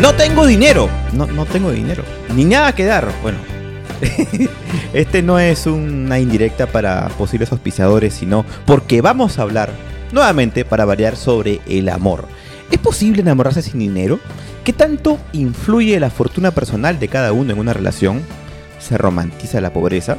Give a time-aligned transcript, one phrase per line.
[0.00, 0.88] No tengo dinero.
[1.12, 2.04] No, no tengo dinero.
[2.34, 3.10] Ni nada que dar.
[3.20, 3.38] Bueno.
[4.92, 9.72] este no es una indirecta para posibles auspiciadores, sino porque vamos a hablar
[10.12, 12.26] nuevamente para variar sobre el amor.
[12.70, 14.20] ¿Es posible enamorarse sin dinero?
[14.62, 18.22] ¿Qué tanto influye la fortuna personal de cada uno en una relación?
[18.78, 20.16] ¿Se romantiza la pobreza?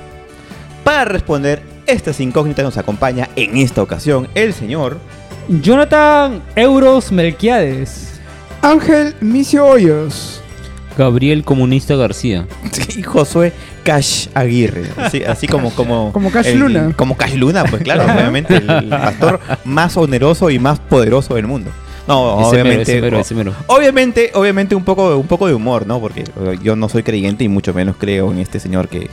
[0.84, 5.00] Para responder estas incógnitas nos acompaña en esta ocasión el señor
[5.48, 8.09] Jonathan Euros Melquiades.
[8.62, 10.42] Ángel Micio Hoyos.
[10.98, 12.46] Gabriel Comunista García.
[12.98, 14.84] y Josué Cash Aguirre.
[14.98, 16.94] Así, así como, como, Como Cash el- Luna.
[16.96, 21.72] Como Cash Luna, pues claro, obviamente el pastor más oneroso y más poderoso del mundo.
[22.08, 22.82] No, Ese mero, obviamente.
[22.92, 23.54] ese mero, ese mero.
[23.68, 26.00] Obviamente, obviamente un poco, un poco de humor, ¿no?
[26.02, 26.24] Porque
[26.64, 29.10] yo no soy creyente y mucho menos creo en este señor que,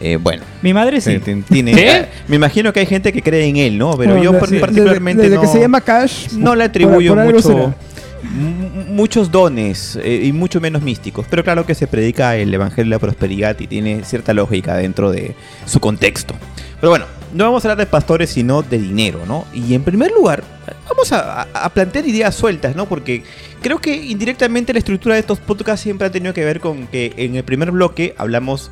[0.00, 1.10] eh, bueno, Mi madre sí.
[1.24, 1.72] eh, tiene.
[1.74, 2.06] ¿Qué?
[2.28, 3.94] Me imagino que hay gente que cree en él, ¿no?
[3.98, 6.32] Pero Bueno, yo desde- par- desde- particularmente desde no, que se llama Cash.
[6.32, 7.74] no le atribuyo por mucho,
[8.22, 11.26] muchos dones eh, y mucho menos místicos.
[11.28, 15.10] Pero claro que se predica el evangelio de la prosperidad y tiene cierta lógica dentro
[15.10, 15.34] de
[15.66, 16.34] su contexto.
[16.80, 19.46] Pero bueno, no vamos a hablar de pastores, sino de dinero, ¿no?
[19.52, 20.42] Y en primer lugar,
[20.88, 22.86] vamos a, a- plantear ideas sueltas, ¿no?
[22.86, 23.22] Porque
[23.62, 27.12] creo que indirectamente la estructura de estos podcasts siempre ha tenido que ver con que
[27.16, 28.70] en el primer bloque hablamos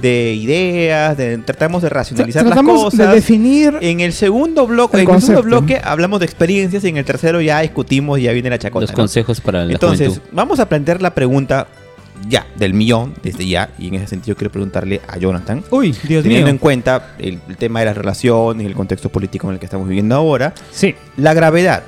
[0.00, 3.08] de ideas, de, tratamos de racionalizar las Tratamos cosas.
[3.08, 3.78] de definir.
[3.80, 7.04] En el segundo bloque, El en el segundo bloque hablamos de experiencias y en el
[7.04, 8.82] tercero ya discutimos y ya viene la chacota.
[8.82, 8.96] Los ¿no?
[8.96, 10.28] consejos para la Entonces, juventud.
[10.32, 11.66] vamos a plantear la pregunta
[12.28, 16.22] ya, del millón, desde ya, y en ese sentido quiero preguntarle a Jonathan, Uy, Dios
[16.22, 16.52] teniendo mío.
[16.52, 19.66] en cuenta el, el tema de las relaciones y el contexto político en el que
[19.66, 20.94] estamos viviendo ahora, Sí.
[21.18, 21.82] la gravedad,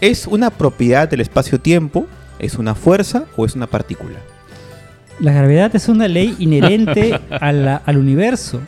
[0.00, 2.06] ¿es una propiedad del espacio-tiempo?
[2.38, 4.18] ¿Es una fuerza o es una partícula?
[5.20, 8.60] La gravedad es una ley inherente a la- al universo.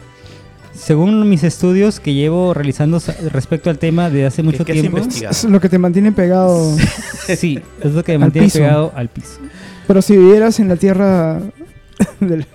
[0.75, 2.99] Según mis estudios que llevo realizando
[3.31, 4.99] respecto al tema de hace mucho qué has tiempo?
[5.31, 6.77] Es lo que te mantiene pegado.
[7.37, 8.59] sí, es lo que me Al mantiene piso.
[8.59, 9.39] pegado al piso.
[9.87, 11.41] Pero si vivieras en la tierra.
[12.21, 12.47] del-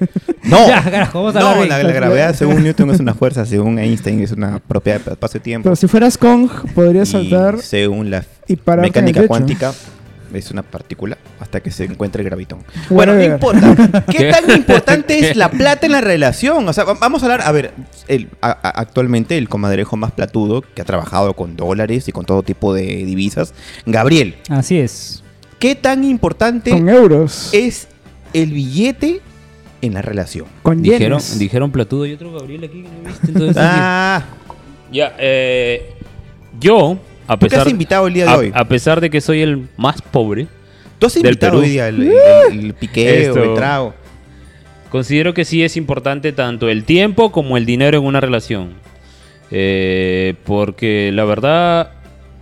[0.44, 4.20] No, Ya, carajo, vamos a no, la, gravedad según Newton es una fuerza, según Einstein
[4.22, 5.64] es una propiedad del espacio-tiempo.
[5.64, 9.74] Pero si fueras Kong, podrías Y saltar según la y mecánica cuántica
[10.34, 12.60] es una partícula hasta que se encuentre el gravitón.
[12.90, 14.04] Bueno, no importa.
[14.10, 14.32] ¿Qué ¿Qué?
[14.32, 16.68] tan importante es la plata en la relación?
[16.68, 17.74] O sea, va- vamos a hablar, a ver,
[18.08, 22.26] el- a- a- actualmente el comadrejo más platudo que ha trabajado con dólares y con
[22.26, 23.54] todo tipo de divisas,
[23.86, 24.36] Gabriel.
[24.50, 25.24] Así es.
[25.60, 27.50] ¿Qué tan importante Con euros.
[27.54, 27.88] es
[28.34, 29.22] el billete
[29.82, 30.46] en la relación?
[30.64, 31.40] con Dijeron, yenes.
[31.40, 33.28] dijeron Platudo y otro Gabriel aquí que no he visto.
[33.28, 34.24] Entonces, Ah,
[34.92, 35.94] ya, eh,
[36.60, 38.52] yo, a ¿tú qué pesar, has invitado el día de a, hoy?
[38.54, 40.48] a pesar de que soy el más pobre,
[41.00, 41.64] ¿Tú has del invitado Perú.
[41.64, 42.12] hoy día el, el-
[42.52, 43.44] el- el piqueo, Esto.
[43.44, 43.94] el trago?
[44.90, 48.72] considero que sí es importante tanto el tiempo como el dinero en una relación.
[49.52, 51.92] Eh, porque la verdad,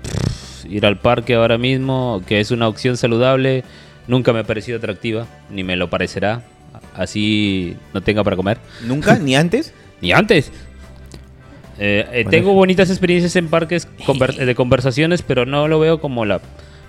[0.04, 3.64] pff, ir al parque ahora mismo, que es una opción saludable,
[4.08, 6.44] nunca me ha parecido atractiva, ni me lo parecerá.
[6.96, 8.58] Así no tenga para comer.
[8.86, 9.18] ¿Nunca?
[9.20, 9.74] ¿Ni antes?
[10.02, 10.52] Ni antes.
[11.78, 16.26] Eh, eh, tengo bonitas experiencias en parques conver- de conversaciones, pero no lo veo como
[16.26, 16.40] la,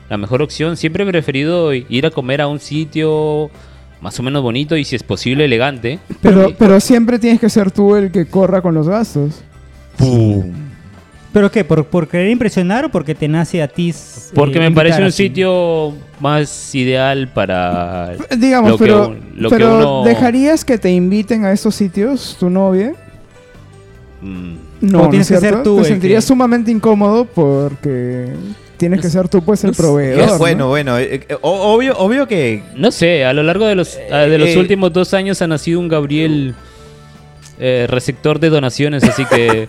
[0.08, 0.76] la mejor opción.
[0.76, 3.50] Siempre he preferido ir a comer a un sitio
[4.00, 5.98] más o menos bonito y si es posible elegante.
[6.22, 9.42] Pero, pero siempre tienes que ser tú el que corra con los gastos.
[11.32, 11.64] ¿Pero qué?
[11.64, 13.90] ¿Por, por querer impresionar o porque te nace a ti?
[13.90, 15.24] s- Porque eh, me parece un así?
[15.24, 18.14] sitio más ideal para...
[18.38, 21.74] Digamos, Lo que pero, un- lo que pero uno- ¿dejarías que te inviten a esos
[21.74, 22.94] sitios tu novia?
[24.22, 24.54] mm,
[24.90, 28.28] No, O ¿no tienes es que ser tú Te el sentirías que- sumamente incómodo porque
[28.76, 30.26] tienes que ser tú pues el no proveedor.
[30.26, 30.38] ¿no?
[30.38, 34.18] Bueno, bueno, eh, eh, obvio, obvio que No sé, a lo largo de los, ah,
[34.18, 36.54] de los eh, últimos dos años ha nacido un Gabriel
[37.58, 39.62] eh, receptor de donaciones, así que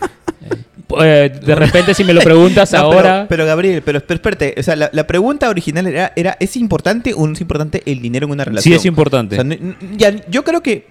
[1.00, 3.26] eh, de repente si me lo preguntas No, ahora...
[3.28, 6.56] Pero, pero, Gabriel, pero, pero espérate, o sea, la, la pregunta original era, era, ¿es
[6.56, 8.74] importante o no es importante el dinero en una sí relación?
[8.76, 9.40] es importante.
[9.40, 9.58] O sea,
[9.96, 10.86] ya, yo creo que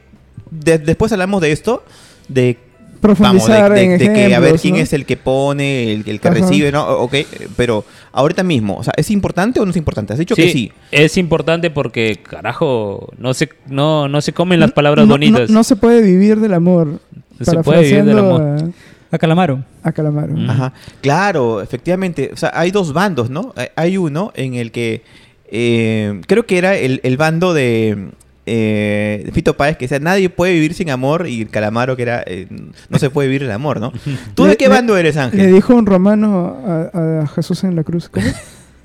[0.49, 1.83] de- después hablamos de esto,
[2.29, 2.57] de
[3.02, 4.81] vamos, de, Profundizar de- en de que a ver quién ¿no?
[4.81, 6.38] es el que pone, el, el que Ajá.
[6.40, 6.85] recibe, ¿no?
[7.00, 7.16] Ok,
[7.56, 10.14] pero ahorita mismo, o sea, ¿es importante o no es importante?
[10.14, 10.72] Has dicho que sí.
[10.91, 15.49] Es importante porque, carajo, no se, no, no se comen las palabras No- no- bonitas.
[15.49, 16.99] No, se puede vivir del amor.
[17.41, 18.72] Se puede vivir del amor.
[19.11, 19.64] A Calamaro.
[19.84, 20.34] A, a Calamaro.
[20.35, 20.50] Mm.
[20.50, 22.29] Ajá, claro, efectivamente.
[22.34, 23.53] O sea, hay dos bandos, ¿no?
[23.55, 25.02] Hay- Hay uno en el que
[25.50, 28.09] eh, creo que era el, el bando de,
[28.49, 32.23] eh, Fito Páez que decía nadie puede vivir sin amor y el Calamaro que era
[32.26, 32.47] eh,
[32.90, 33.91] no se puede vivir el amor, ¿no?
[34.35, 35.53] ¿Tú de Le- qué le- bando eres, Le Ángel?
[35.53, 38.09] dijo un romano a, a Jesús en la cruz.
[38.16, 38.23] un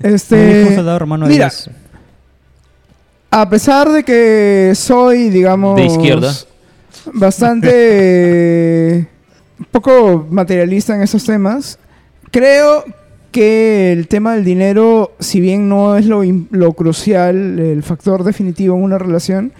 [0.01, 1.69] Este, soldado romano a mira, Dios.
[3.31, 6.31] a pesar de que soy, digamos, De izquierda.
[7.13, 9.07] bastante
[9.59, 11.79] un poco materialista en esos temas,
[12.31, 12.83] creo
[13.33, 16.21] que el tema del dinero, si bien no es lo,
[16.51, 19.51] lo crucial, el factor definitivo en una relación,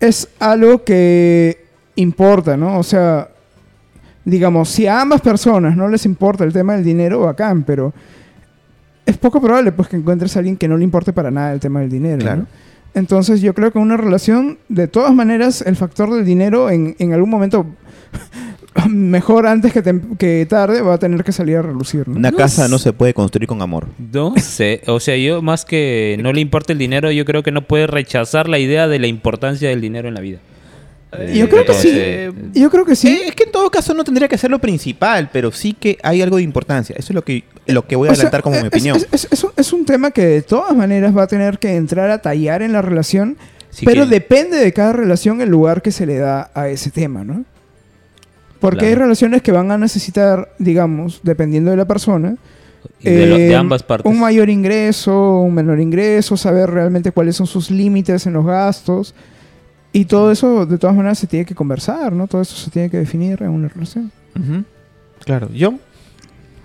[0.00, 1.62] es algo que
[1.96, 2.78] importa, ¿no?
[2.78, 3.28] O sea,
[4.24, 7.92] digamos, si a ambas personas no les importa el tema del dinero, bacán, pero
[9.04, 11.60] es poco probable pues que encuentres a alguien que no le importe para nada el
[11.60, 12.42] tema del dinero, Claro.
[12.42, 12.46] ¿no?
[12.94, 16.96] Entonces yo creo que en una relación, de todas maneras, el factor del dinero en,
[16.98, 17.66] en algún momento,
[18.88, 22.16] mejor antes que, tem- que tarde, va a tener que salir a relucir, ¿no?
[22.16, 22.70] Una No casa sé.
[22.70, 23.86] no se puede construir con amor.
[24.12, 27.50] No sé, o sea, yo más que no le importa el dinero, yo creo que
[27.52, 30.38] no puede rechazar la idea de la importancia del dinero en la vida.
[31.34, 32.30] Yo creo que sí.
[32.54, 33.08] Yo creo que sí.
[33.08, 35.98] Eh, es que en todo caso no tendría que ser lo principal, pero sí que
[36.04, 36.94] hay algo de importancia.
[36.96, 38.96] Eso es lo que, lo que voy a O sea, adelantar como es- mi opinión.
[38.96, 41.74] Es, es- es un, es un tema que de todas maneras va a tener que
[41.74, 43.36] entrar a tallar en la relación,
[43.70, 46.92] Sí pero que- depende de cada relación el lugar que se le da a ese
[46.92, 47.44] tema, ¿no?
[48.60, 52.36] Porque hay relaciones que van a necesitar, digamos, dependiendo de la persona,
[53.02, 54.10] de, lo- de eh, ambas partes.
[54.10, 59.14] un mayor ingreso, un menor ingreso, saber realmente cuáles son sus límites en los gastos.
[59.92, 62.26] Y todo eso, de todas maneras, se tiene que conversar, ¿no?
[62.28, 64.12] Todo eso se tiene que definir en una relación.
[65.24, 65.74] Claro, yo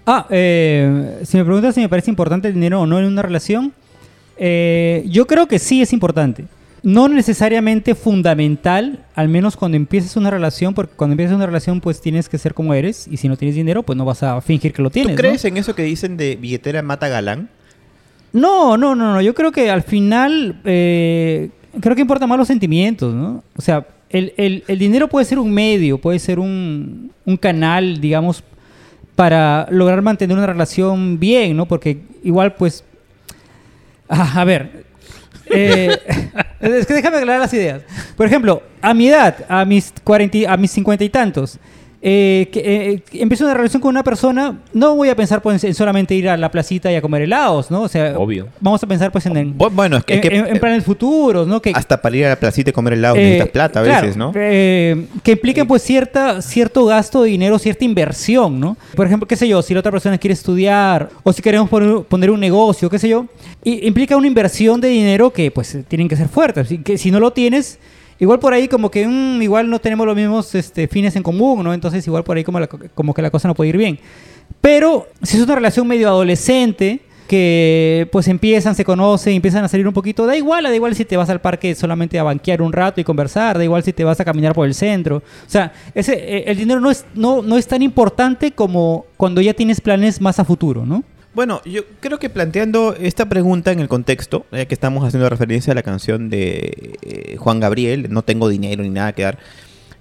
[0.07, 3.23] Ah, eh, si me preguntas si me parece importante el dinero o no en una
[3.23, 3.73] relación,
[4.37, 6.45] eh, yo creo que sí es importante.
[6.85, 11.99] No necesariamente fundamental, al menos cuando empieces una relación, porque cuando empiezas una relación pues
[11.99, 14.71] tienes que ser como eres y si no tienes dinero pues no vas a fingir
[14.71, 15.15] que lo tienes.
[15.15, 15.27] ¿Tú ¿no?
[15.29, 17.49] crees en eso que dicen de billetera mata galán?
[18.33, 19.21] No, no, no, no.
[19.21, 21.49] Yo creo que al final eh,
[21.81, 23.43] creo que importa más los sentimientos, ¿no?
[23.57, 27.99] O sea, el, el- el dinero puede ser un medio, puede ser un, un canal,
[27.99, 28.43] digamos,
[29.15, 31.65] para lograr mantener una relación bien, ¿no?
[31.65, 32.83] Porque igual, pues...
[34.07, 34.84] Ah, a ver.
[35.55, 35.97] Eh,
[36.59, 37.81] es que déjame aclarar las ideas.
[38.17, 41.59] Por ejemplo, a mi edad, a mis 40, y- a mis 50 y tantos,
[42.07, 45.63] eh, que, eh, que empiezo una relación con una persona, no voy a pensar pues,
[45.63, 47.81] en solamente ir a la placita y a comer helados, ¿no?
[47.81, 48.47] O sea, Obvio.
[48.59, 50.59] vamos a pensar pues en, en, Bu- Bueno, es que, en- es que, en- en
[50.59, 51.59] planes futuros, ¿no?
[51.63, 54.01] Que, hasta para ir a la placita y comer helado eh, necesitas plata a claro,
[54.03, 54.31] veces, ¿no?
[54.35, 58.77] eh, que impliquen pues cierta, cierto gasto de dinero, cierta inversión, ¿no?
[58.95, 62.03] Por ejemplo, qué sé yo, si la otra persona quiere estudiar o si queremos poner,
[62.03, 63.25] poner un negocio, qué sé yo,
[63.63, 66.67] y implica una inversión de dinero que pues tienen que ser fuertes.
[66.83, 67.79] Que si no lo tienes,
[68.19, 69.01] igual por ahí como que
[69.41, 71.73] igual no tenemos los mismos este, fines en común, ¿no?
[71.73, 73.99] Entonces igual por ahí como, la- como que la cosa no puede ir bien.
[74.61, 79.87] Pero si es una relación medio adolescente, que pues empiezan, se conocen, empiezan a salir
[79.87, 82.71] un poquito, da igual, da igual si te vas al parque solamente a banquear un
[82.71, 85.17] rato y conversar, da igual si te vas a caminar por el centro.
[85.17, 89.41] O sea, ese, eh, el dinero no es, no, no es tan importante como cuando
[89.41, 91.03] ya tienes planes más a futuro, ¿no?
[91.35, 95.71] Bueno, yo creo que planteando esta pregunta en el contexto, ya que estamos haciendo referencia
[95.71, 99.37] a la canción de eh, Juan Gabriel, No tengo dinero ni nada que dar,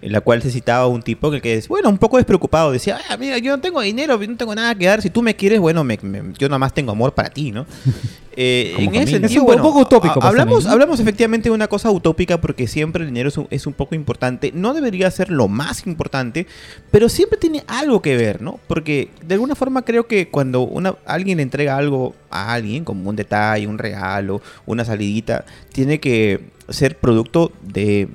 [0.05, 2.99] en la cual se citaba un tipo que, que es, bueno, un poco despreocupado, decía,
[3.09, 5.61] ah, mira, yo no tengo dinero, no tengo nada que dar, si tú me quieres,
[5.61, 7.65] bueno, me- me- yo nada más tengo amor para ti, ¿no?
[8.37, 11.69] Eh, en ese sentido, Es un bueno, poco utópico, pues, hablamos, hablamos efectivamente de una
[11.69, 15.31] cosa utópica porque siempre el dinero es un, es un poco importante, no debería ser
[15.31, 16.49] lo más importante,
[16.91, 18.59] pero siempre tiene algo que ver, ¿no?
[18.67, 23.09] Porque de alguna forma creo que cuando una, alguien le entrega algo a alguien, como
[23.09, 28.09] un detalle, un regalo, una salidita, tiene que ser producto de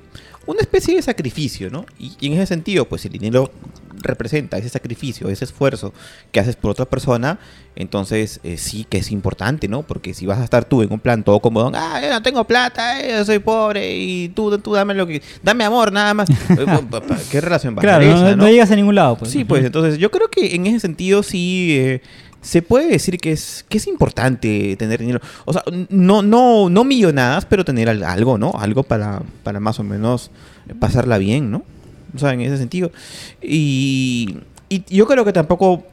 [0.46, 1.86] una especie de sacrificio, ¿no?
[1.98, 3.50] Y, y en ese sentido, pues el dinero
[4.02, 5.92] representa ese sacrificio, ese esfuerzo
[6.32, 7.38] que haces por otra persona,
[7.76, 9.82] entonces eh, sí que es importante, ¿no?
[9.82, 12.44] Porque si vas a estar tú en un plan todo cómodo, ah, yo no tengo
[12.44, 16.28] plata, eh, yo soy pobre y tú, tú dame lo que, dame amor nada más.
[17.30, 19.16] ¿Qué relación va a Claro, no, esa, no llegas a ningún lado.
[19.16, 19.30] Pues.
[19.30, 22.02] Sí, pues entonces yo creo que en ese sentido sí eh,
[22.42, 25.20] se puede decir que es, que es importante tener dinero.
[25.44, 28.52] O sea, no, no, no millonadas, pero tener al- algo, ¿no?
[28.58, 30.30] Algo para, para más o menos
[30.78, 31.62] pasarla bien, ¿no?
[32.14, 32.90] O sea, en ese sentido.
[33.42, 35.84] Y, y yo creo que tampoco,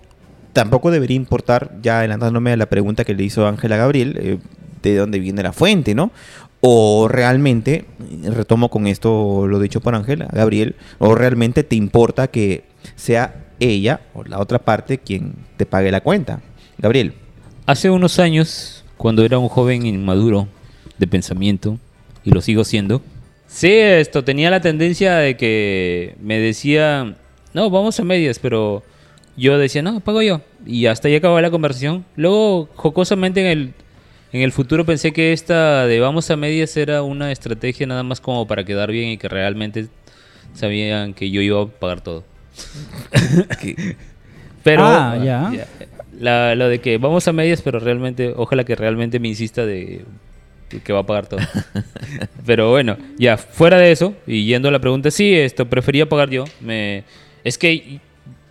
[0.53, 4.37] tampoco debería importar, ya adelantándome a la pregunta que le hizo Ángela Gabriel, eh,
[4.81, 6.11] de dónde viene la fuente, ¿no?
[6.59, 7.85] O realmente,
[8.23, 12.63] retomo con esto lo dicho por Ángela, Gabriel, o realmente te importa que
[12.95, 16.41] sea ella o la otra parte quien te pague la cuenta.
[16.77, 17.13] Gabriel.
[17.65, 20.47] Hace unos años, cuando era un joven inmaduro
[20.97, 21.77] de pensamiento,
[22.23, 23.01] y lo sigo siendo,
[23.47, 27.15] sí, esto tenía la tendencia de que me decía,
[27.53, 28.83] no, vamos a medias, pero
[29.37, 30.41] yo decía, no, pago yo.
[30.65, 32.03] Y hasta ahí acababa la conversación.
[32.17, 33.73] Luego, jocosamente en el,
[34.33, 38.19] en el futuro pensé que esta de vamos a medias era una estrategia nada más
[38.19, 39.87] como para quedar bien y que realmente
[40.53, 42.25] sabían que yo iba a pagar todo.
[44.63, 45.67] Pero Ah, ya.
[46.19, 50.03] La, lo de que vamos a medias, pero realmente, ojalá que realmente me insista de
[50.83, 51.39] que va a pagar todo.
[52.45, 56.29] pero bueno, ya, fuera de eso, y yendo a la pregunta, sí, esto prefería pagar
[56.29, 56.45] yo.
[56.59, 57.03] Me,
[57.43, 57.99] es que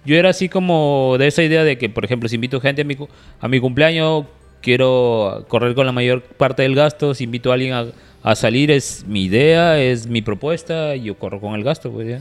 [0.05, 2.85] yo era así como de esa idea de que, por ejemplo, si invito gente a
[2.85, 2.97] mi,
[3.41, 4.25] a mi cumpleaños,
[4.63, 7.15] quiero correr con la mayor parte del gasto.
[7.15, 7.87] Si invito a alguien a,
[8.23, 12.09] a salir, es mi idea, es mi propuesta, y yo corro con el gasto, pues
[12.09, 12.21] ya.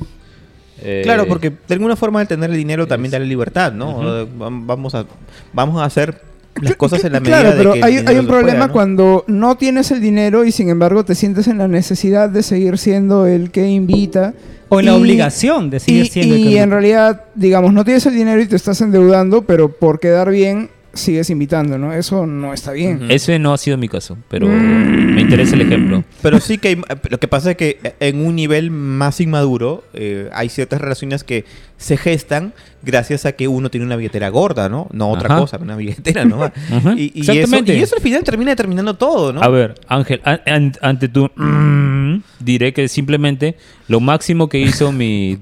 [0.82, 4.22] Eh, Claro, porque de alguna forma el tener el dinero también da la libertad, ¿no?
[4.22, 5.06] Eh, vam- Vamos a
[5.54, 6.22] vamos a hacer
[6.62, 8.68] las cosas en la medida Claro, de pero que el hay, hay un pueda, problema
[8.68, 8.74] ¿no?
[8.74, 12.78] cuando no tienes el dinero y sin embargo te sientes en la necesidad de seguir
[12.78, 14.34] siendo el que invita.
[14.70, 17.72] O en la Y- obligación de seguir y, siendo el y que- en realidad, digamos,
[17.74, 21.94] no tienes el dinero y te estás endeudando, pero por quedar bien sigues invitando, ¿no?
[21.94, 23.04] Eso no está bien.
[23.04, 23.06] Ujú.
[23.14, 26.04] Ese no ha sido mi caso, pero me interesa el ejemplo.
[26.22, 30.30] Pero sí que hay- lo que pasa es que en un nivel más inmaduro eh,
[30.34, 31.46] hay ciertas relaciones que
[31.78, 34.88] se gestan gracias a que uno tiene una billetera gorda, ¿no?
[34.94, 35.42] No otra Ajá.
[35.42, 36.52] cosa, una billetera, ¿no?
[36.98, 37.76] Y, y eso, exactamente.
[37.78, 39.42] y eso al final termina determinando todo, ¿no?
[39.44, 43.58] A ver, Ángel, an- an- ante tu mm, diré que simplemente
[43.90, 45.38] lo máximo que hizo mi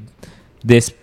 [0.63, 0.95] des-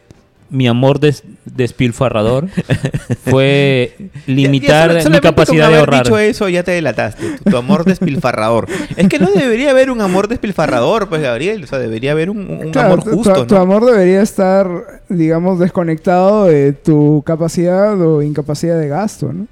[0.50, 1.22] mi amor des-
[1.56, 2.48] despilfarrador
[3.24, 6.02] fue limitar Ya- mi capacidad con de ahorrar.
[6.04, 7.36] dicho eso ya te delataste.
[7.44, 8.66] Tu, tu amor despilfarrador.
[8.96, 11.64] es que no debería haber un amor despilfarrador, pues, Gabriel.
[11.64, 13.60] O sea, debería haber un, un Claro, amor tu- tu- justo, tu, ¿no?
[13.60, 14.68] amor debería estar,
[15.08, 19.46] digamos, desconectado de tu capacidad o incapacidad de gasto, ¿no?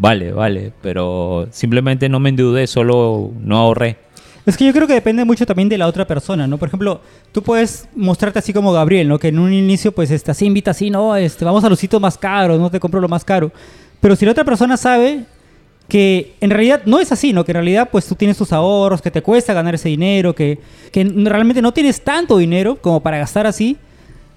[0.00, 3.96] Vale, vale, pero simplemente no me endeudé, solo no ahorré.
[4.48, 6.56] Es que yo creo que depende mucho también de la otra persona, ¿no?
[6.56, 7.02] Por ejemplo,
[7.32, 9.18] tú puedes mostrarte así como Gabriel, ¿no?
[9.18, 12.00] Que en un inicio, pues, este, así invita así, no, este, vamos a los sitios
[12.00, 13.52] más caros, no te compro lo más caro.
[14.00, 15.24] Pero si la otra persona sabe
[15.86, 17.44] que en realidad no es así, ¿no?
[17.44, 20.58] Que en realidad, pues, tú tienes tus ahorros, que te cuesta ganar ese dinero, que,
[20.92, 23.76] que realmente no tienes tanto dinero como para gastar así.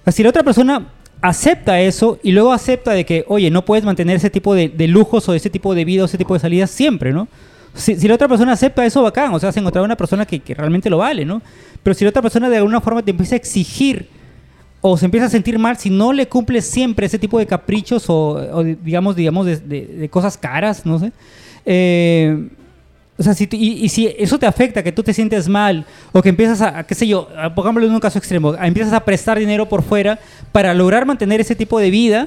[0.08, 0.88] Si la otra persona
[1.22, 4.88] acepta eso y luego acepta de que, oye, no puedes mantener ese tipo de, de
[4.88, 7.28] lujos o ese tipo de vida o ese tipo de salidas siempre, ¿no?
[7.74, 10.40] Si, si la otra persona acepta eso, bacán, o sea, has encontrado una persona que,
[10.40, 11.40] que realmente lo vale, ¿no?
[11.82, 14.08] Pero si la otra persona de alguna forma te empieza a exigir
[14.80, 18.04] o se empieza a sentir mal si no le cumples siempre ese tipo de caprichos
[18.08, 21.12] o, digamos, digamos de, de- cosas caras, no sé.
[21.64, 22.48] Eh,
[23.16, 26.28] o sea, si y si eso te afecta, que tú te sientes mal, o que
[26.30, 29.04] empiezas a, a, qué sé yo, a- pongámoslo en un caso extremo, a- empiezas a
[29.04, 30.18] prestar dinero por fuera
[30.50, 32.26] para lograr mantener ese tipo de vida,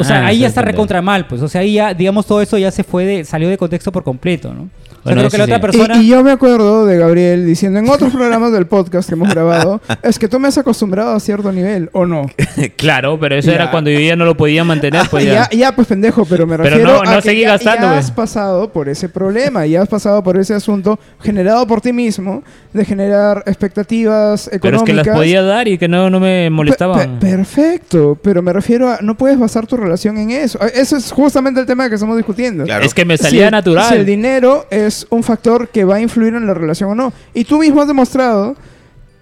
[0.00, 1.42] o sea, Ah, ahí ya está recontra mal, pues.
[1.42, 4.02] O sea, ahí ya, digamos, todo eso ya se fue de, salió de contexto por
[4.04, 4.62] completo, ¿no?
[4.62, 5.60] O sea, Bueno, creo que la otra sí.
[5.78, 5.96] persona...
[6.02, 9.28] Y, y yo me acuerdo de Gabriel diciendo en otros programas del podcast que hemos
[9.32, 12.26] grabado, es que tú me has acostumbrado a cierto nivel, ¿o no?
[12.76, 13.54] claro, pero eso Ya.
[13.54, 15.48] era cuando yo ya no lo podía mantener, pues ya.
[15.48, 17.82] ya, ya, pues pendejo, pero me Pero refiero no- a no que seguí ya, gastando,
[17.82, 17.98] ya güey.
[18.00, 22.42] has pasado por ese problema, ya has pasado por ese asunto generado por ti mismo
[22.72, 25.04] de generar expectativas Pero es económicas.
[25.04, 27.18] que las podía dar y que no, no me Pe- molestaban.
[27.20, 30.58] pe- perfecto, pero me refiero a no puedes basar tu relación en eso.
[30.60, 32.64] Ah, Eso es justamente el tema que estamos discutiendo.
[32.64, 32.84] Claro.
[32.84, 33.88] Es que me Si salía el- natural.
[33.88, 37.12] Si el dinero es un factor que va a influir en la relación o no.
[37.34, 38.56] Y tú mismo has demostrado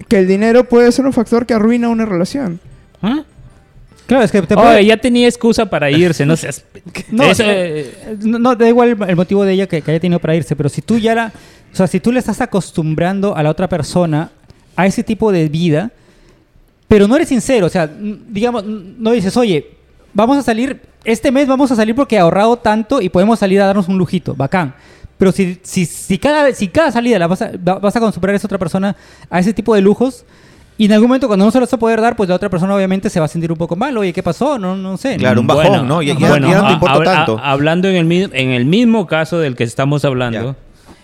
[0.09, 2.61] que el dinero puede ser un factor que arruina una relación.
[3.03, 3.23] ¿Ah?
[4.07, 6.65] Claro, es que te Oye, puede- ya tenía excusa para irse, no seas...
[7.11, 10.19] No, Eso, eh, no, no, da igual el, motivo de ella que, que haya tenido
[10.21, 11.33] para irse, pero si tú ya la,
[11.73, 14.31] o sea, si tú le estás acostumbrando a la otra persona
[14.77, 15.91] a ese tipo de vida,
[16.87, 17.89] pero no eres sincero, o sea,
[18.29, 19.71] digamos, no dices, oye,
[20.15, 23.61] vamos a salir, este mes vamos a salir porque he ahorrado tanto y podemos salir
[23.61, 24.75] a darnos un lujito, bacán.
[25.19, 28.35] Pero si, si, si, cada, si cada salida la vas a, va- vas a acostumbrar
[28.35, 28.97] a esa otra persona
[29.31, 30.25] a ese tipo de lujos,
[30.77, 32.49] y en algún momento cuando no se los vas a poder dar, pues la otra
[32.51, 33.97] persona obviamente se va a sentir un poco mal.
[33.97, 34.59] Oye, ¿qué pasó?
[34.59, 35.17] No, no sé.
[35.19, 36.03] Claro, un bajón, ¿no?
[36.03, 37.39] Ya- ya- bueno, ya no te importa habla- tanto.
[37.39, 40.57] a- hablando en el, en el mismo caso del que estamos hablando,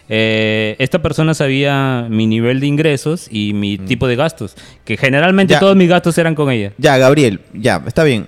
[0.09, 5.52] eh, esta persona sabía mi nivel de ingresos y mi tipo de gastos, que generalmente
[5.55, 5.61] Ya.
[5.61, 6.73] todos mis gastos eran con ella.
[6.79, 8.26] Ya, Gabriel, ya, está bien.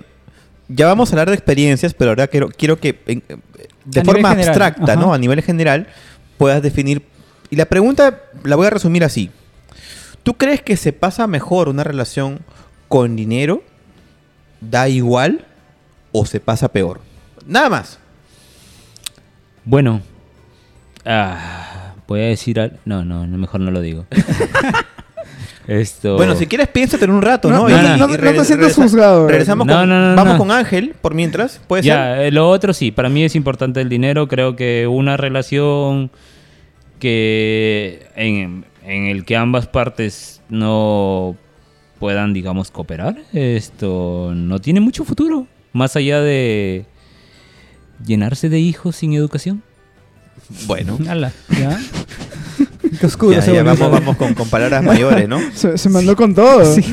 [0.67, 3.23] Ya vamos a hablar de experiencias, pero ahora quiero, quiero que en-
[3.85, 4.95] de A forma general, abstracta.
[4.95, 5.13] ¿no?
[5.13, 5.87] A nivel general,
[6.37, 7.03] puedas definir.
[7.49, 9.29] Y la pregunta la voy a resumir así.
[10.23, 12.39] ¿Tú crees que se pasa mejor una relación
[12.87, 13.61] con dinero?
[14.61, 15.45] ¿Da igual?
[16.13, 17.01] ¿O se pasa peor?
[17.45, 17.99] Nada más.
[19.65, 20.01] Bueno,
[21.05, 22.59] ah, voy a decir...
[22.59, 24.05] al- No, no, no, mejor no lo digo.
[25.67, 26.17] Esto...
[26.17, 27.69] Bueno, si quieres, piénsate en un rato, No, ¿no?
[27.69, 29.27] no, Y- no, y no te sientas juzgado.
[29.27, 30.37] Regresamos No, con, no, no, vamos no.
[30.39, 31.61] con Ángel, por mientras.
[31.67, 31.87] ¿Puede ser?
[31.93, 34.27] Ya, eh, lo otro sí, para mí es importante el dinero.
[34.27, 36.11] Creo que una relación
[36.99, 41.35] que en, en el que ambas partes no
[41.99, 45.47] puedan, digamos, cooperar, esto no tiene mucho futuro.
[45.71, 46.85] Más allá de
[48.05, 49.63] llenarse de hijos sin educación.
[50.67, 50.97] Bueno.
[51.07, 51.79] Ala, ¿ya?
[52.99, 55.39] Qué oscuro Ya, vamos, vamos con, con palabras mayores, ¿no?
[55.53, 56.63] Se, se mandó con todo.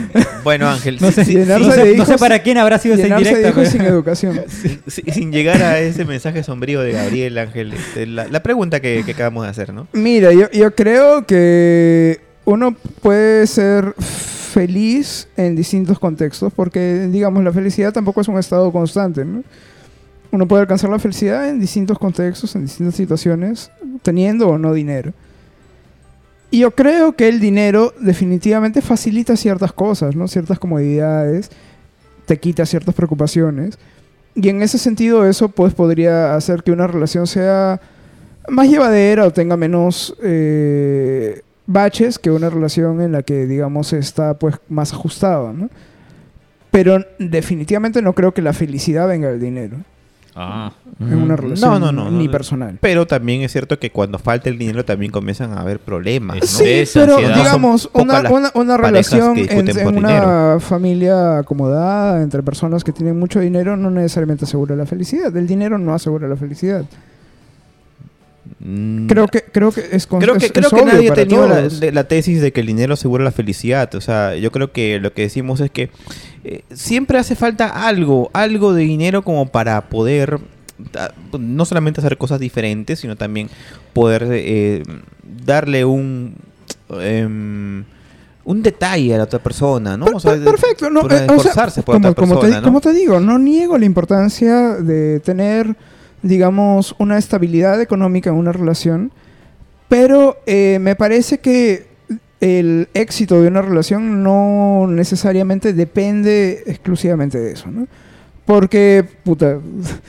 [0.43, 3.41] Bueno, Ángel, No sé, llenarse no para quién habrá sido indirecta.
[3.51, 4.41] hijos pero- sin educación.
[4.87, 9.03] si- sin llegar a ese mensaje sombrío de Gabriel, Ángel, este, la, la pregunta que,
[9.05, 9.87] que acabamos de hacer, ¿no?
[9.93, 17.53] Mira, yo, yo creo que uno puede ser feliz en distintos contextos, porque, digamos, la
[17.53, 19.45] felicidad tampoco es un estado constante, ¿no?
[20.33, 23.71] Uno puede alcanzar la felicidad en distintos contextos, en distintas situaciones,
[24.03, 25.13] teniendo o no dinero.
[26.51, 30.27] Y yo creo que el dinero definitivamente facilita ciertas cosas, ¿no?
[30.27, 31.51] Ciertas comodidades,
[32.27, 33.79] te quita ciertas preocupaciones.
[34.35, 37.81] Y en ese sentido eso pues podría hacer que una relación sea
[38.49, 44.35] más llevadera o tenga menos eh, baches que una relación en la que digamos está
[44.35, 45.71] pues más ajustada, ¿no?
[46.73, 49.77] Pero definitivamente no creo que la felicidad venga del dinero
[50.35, 50.73] Ah.
[51.01, 52.31] en una relación no, no, no, ni no.
[52.31, 52.79] personal.
[52.81, 56.47] Pero también es cierto que cuando falta el dinero también comienzan a haber problemas, ¿no?
[56.47, 57.37] Sí, pero ansiedad.
[57.37, 60.61] digamos, una, una, relación en, en una dinero.
[60.61, 65.37] familia acomodada entre personas que tienen mucho dinero no necesariamente asegura la felicidad.
[65.37, 66.85] El dinero no asegura la felicidad.
[68.59, 71.15] Mm, Creo que, creo que es con- Creo que, es- creo es que nadie ha
[71.15, 71.47] tenido
[71.93, 73.95] la, tesis de que el dinero asegura la felicidad.
[73.95, 75.91] O sea, yo creo que lo que decimos es que
[76.45, 80.39] eh, siempre hace falta algo, algo de dinero como para poder
[80.93, 83.49] da- no solamente hacer cosas diferentes, sino también
[83.93, 84.83] poder eh,
[85.45, 86.35] darle un
[87.01, 87.85] em,
[88.43, 90.07] un detalle a la otra persona, ¿no?
[90.07, 92.67] O sea, perfecto, no, eh, o sea, esforzarse por como, otra como persona, te, ¿no?
[92.69, 95.77] como te digo, no niego la importancia de tener,
[96.23, 99.13] digamos, una estabilidad económica en una relación,
[99.89, 101.89] pero eh, me parece que
[102.41, 107.87] el éxito de una relación no necesariamente depende exclusivamente de eso, ¿no?
[108.47, 109.59] Porque, puta,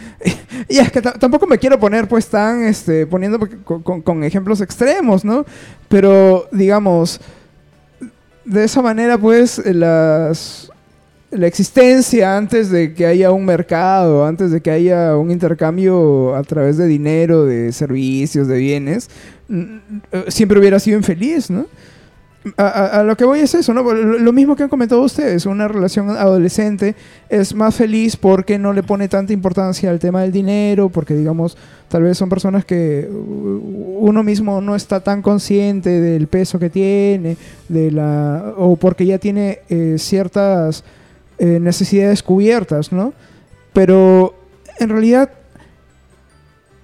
[0.69, 4.61] y es que ta- tampoco me quiero poner pues tan, este, poniendo con- con ejemplos
[4.61, 5.45] extremos, ¿no?
[5.89, 7.19] Pero, digamos,
[8.45, 10.70] de esa manera, pues, las,
[11.31, 16.43] la existencia antes de que haya un mercado, antes de que haya un intercambio a
[16.43, 19.09] través de dinero, de servicios, de bienes,
[19.47, 19.63] mm,
[20.11, 21.65] eh, siempre hubiera sido infeliz, ¿no?
[22.57, 23.83] A, lo que voy es eso, ¿no?
[23.93, 26.95] Lo, mismo que han comentado ustedes, una relación adolescente
[27.29, 31.55] es más feliz porque no le pone tanta importancia al tema del dinero, porque digamos,
[31.87, 37.37] tal vez son personas que uno mismo no está tan consciente del peso que tiene,
[37.69, 40.83] de la o porque ya tiene eh, ciertas
[41.41, 43.13] eh, necesidades cubiertas, ¿no?
[43.73, 44.35] Pero
[44.79, 45.31] en realidad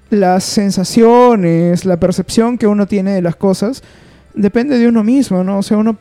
[0.10, 3.84] las sensaciones, la percepción que uno tiene de las cosas
[4.34, 5.60] depende de uno mismo, ¿no?
[5.60, 5.98] O sea, uno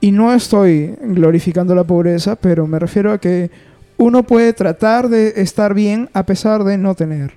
[0.00, 3.50] y no estoy glorificando la pobreza, pero me refiero a que
[3.96, 7.32] uno puede tratar de estar bien a pesar de no tener.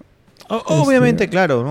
[0.49, 1.63] O- obviamente, este, claro,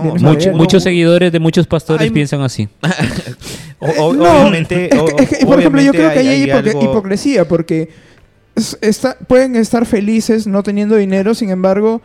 [0.53, 2.67] muchos seguidores de muchos pastores Hay- piensan así.
[3.79, 6.67] o- o- No, obviamente, Es que- es que, por ejemplo, yo creo que hay, hipoc-
[6.67, 7.89] algo- hipocresía, porque
[8.81, 12.01] está- pueden estar felices no teniendo dinero, sin embargo,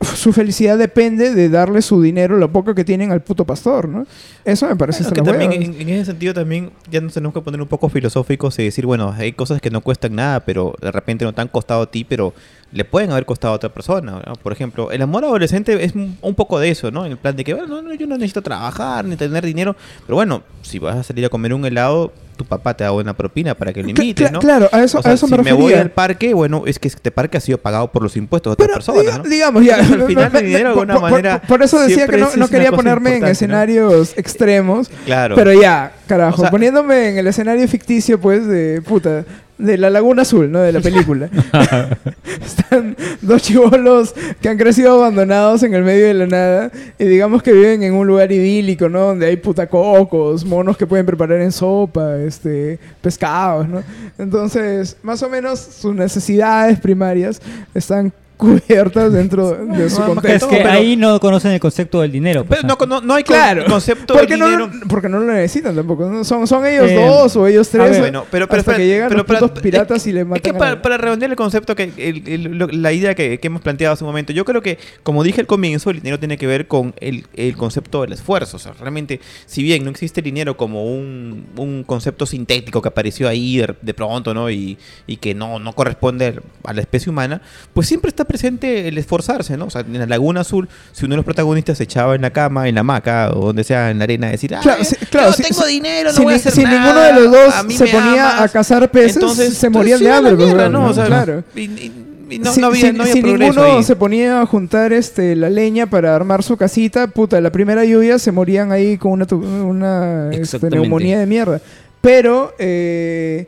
[0.00, 4.06] su felicidad depende de darle su dinero, lo poco que tienen al puto pastor, ¿no?
[4.46, 7.42] Eso me parece Bueno, que también en, en ese sentido también ya nos tenemos que
[7.42, 10.90] poner un poco filosóficos y decir, bueno, hay cosas que no cuestan nada, pero de
[10.90, 12.32] repente no te han costado a ti, pero
[12.72, 14.22] le pueden haber costado a otra persona.
[14.26, 14.32] ¿no?
[14.36, 17.04] Por ejemplo, el amor adolescente es un, poco de eso, ¿no?
[17.04, 19.76] En el plan de que, bueno, no, no, yo no necesito trabajar ni tener dinero,
[20.06, 23.12] pero bueno, si vas a salir a comer un helado, tu papá te da buena
[23.14, 24.38] propina para que lo invites, cla- ¿no?
[24.40, 25.82] Claro, a eso, O sea, a eso si me me voy refería.
[25.82, 28.68] al parque, bueno, es que este parque ha sido pagado por los impuestos de otras
[28.68, 29.28] Pero personas, diga- ¿no?
[29.30, 29.76] digamos ya.
[30.00, 32.48] Al final el dinero de alguna por, por- manera Por eso decía que no, no
[32.48, 33.32] quería ponerme en importante, ¿no?
[33.32, 34.88] escenarios extremos.
[35.04, 35.34] Claro.
[35.36, 39.24] Pero ya, carajo, O sea- poniéndome en el escenario ficticio, pues, de puta,
[39.60, 40.60] de la Laguna Azul, ¿no?
[40.60, 41.28] De la película.
[42.44, 47.42] Están dos chivolos que han crecido abandonados en el medio de la nada y digamos
[47.42, 49.00] que viven en un lugar idílico, ¿no?
[49.06, 53.82] Donde hay puta cocos, monos que pueden preparar en sopa, este, pescados, ¿no?
[54.18, 57.40] Entonces, más o menos sus necesidades primarias
[57.74, 60.46] están cubiertas dentro de su contexto.
[60.46, 62.44] Es que pero- ahí no conocen el concepto del dinero.
[62.44, 63.64] pues, Pero no, no, no hay Claro.
[63.66, 64.70] concepto porque de no, dinero.
[64.88, 66.24] porque no lo necesitan tampoco.
[66.24, 67.90] Son, son ellos Eh, dos o ellos tres.
[67.90, 70.36] ver, Bueno, pero, pero hasta que llegan pero los putos piratas es y le matan
[70.36, 73.38] Es que para, la- para redondear el concepto, que el- el- lo- la idea que,
[73.38, 76.18] que hemos planteado hace un momento, yo creo que, como dije al comienzo, el dinero
[76.18, 78.56] tiene que ver con el, el concepto del esfuerzo.
[78.56, 82.88] O sea, realmente, si bien no existe el dinero como un, un concepto sintético que
[82.88, 84.50] apareció ahí de, de pronto, ¿no?
[84.50, 87.42] Y, y que no, no corresponde a la especie humana,
[87.74, 89.66] pues siempre está presente el esforzarse, ¿no?
[89.66, 92.30] O sea, en la Laguna Azul, si uno de los protagonistas se echaba en la
[92.30, 95.26] cama, en la hamaca o donde sea, en la arena, decir, "Ay, Claro, sí, claro,
[95.28, 97.30] yo si- tengo si- dinero, no si, voy a hacer si nada, ninguno de los
[97.32, 98.40] dos se ponía amas".
[98.42, 100.36] a cazar peces, Entonces, se morían de hambre.
[100.36, 100.80] mierda, ¿no?
[100.82, 100.86] ¿no?
[100.90, 101.42] O sea, claro.
[101.54, 101.92] y- y-
[102.30, 103.82] y no, si no había, si- no había si progreso ninguno ahí.
[103.82, 108.20] se ponía a juntar este, la leña para armar su casita, puta, la primera lluvia
[108.20, 111.60] se morían ahí con una, una este, neumonía de mierda.
[112.00, 113.46] Pero, eh,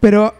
[0.00, 0.32] pero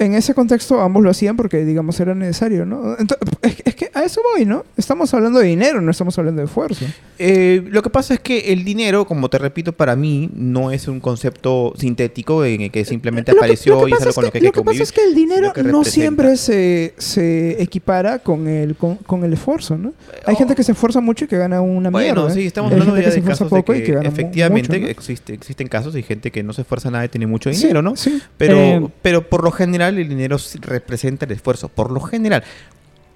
[0.00, 2.96] en ese contexto ambos lo hacían porque, digamos, era necesario, ¿no?
[2.96, 4.64] Ento- es, es que a eso voy, ¿no?
[4.76, 6.84] Estamos hablando de dinero, no estamos hablando de esfuerzo.
[7.18, 10.88] Eh, lo que pasa es que el dinero, como te repito, para mí no es
[10.88, 14.14] un concepto sintético en el que simplemente Lo que- apareció lo que y es algo
[14.14, 16.36] con lo que hay lo que que pasa es que el dinero que no siempre
[16.36, 19.92] se, se equipara con el, con, con el esfuerzo, ¿no?
[20.24, 20.38] Hay Oh.
[20.38, 22.34] gente que se esfuerza mucho y que gana una Bueno, mierda.
[22.34, 24.82] sí, estamos Hay hablando que de esfuerza casos de poco que, y que efectivamente mucho,
[24.84, 24.88] ¿no?
[24.88, 27.82] existe, existen casos y gente que no se esfuerza nada y tiene mucho Sí, dinero,
[27.82, 27.96] ¿no?
[27.96, 28.20] Sí.
[28.38, 31.68] Pero, Eh, pero por lo general el dinero representa el esfuerzo.
[31.68, 32.42] Por lo general.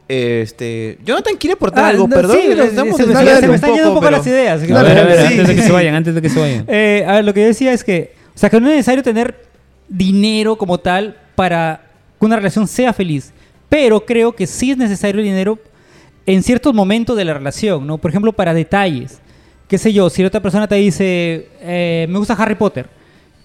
[0.06, 3.54] Este, Jonathan quiere aportar Ah, algo, no, perdón, sí, se- estamos se, se dale me
[3.54, 4.62] están yendo un poco pero- las ideas.
[4.62, 5.66] A ver, a ver, Sí, antes de que sí.
[5.66, 6.64] se vayan, antes de que se vayan.
[6.68, 9.02] Eh, a ver, lo que yo decía es que, o sea, que no es necesario
[9.02, 9.34] tener
[9.88, 11.86] dinero como tal para
[12.20, 13.32] que una relación sea feliz,
[13.70, 15.58] pero creo que sí es necesario el dinero
[16.26, 17.96] en ciertos momentos de la relación, ¿no?
[17.96, 19.20] Por ejemplo, para detalles.
[19.68, 22.88] Qué sé yo, si la otra persona te dice, eh, me gusta Harry Potter,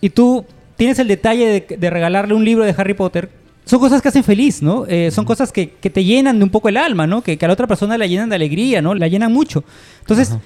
[0.02, 0.46] y tú
[0.80, 3.30] tienes el detalle de, de regalarle un libro de Harry Potter,
[3.66, 4.86] son cosas que hacen feliz, ¿no?
[4.88, 7.22] Eh, son cosas que, que te llenan de un poco el alma, ¿no?
[7.22, 8.96] Que, que a la otra persona la llenan de alegría, ¿no?
[8.96, 9.66] La llenan mucho.
[10.00, 10.38] Entonces,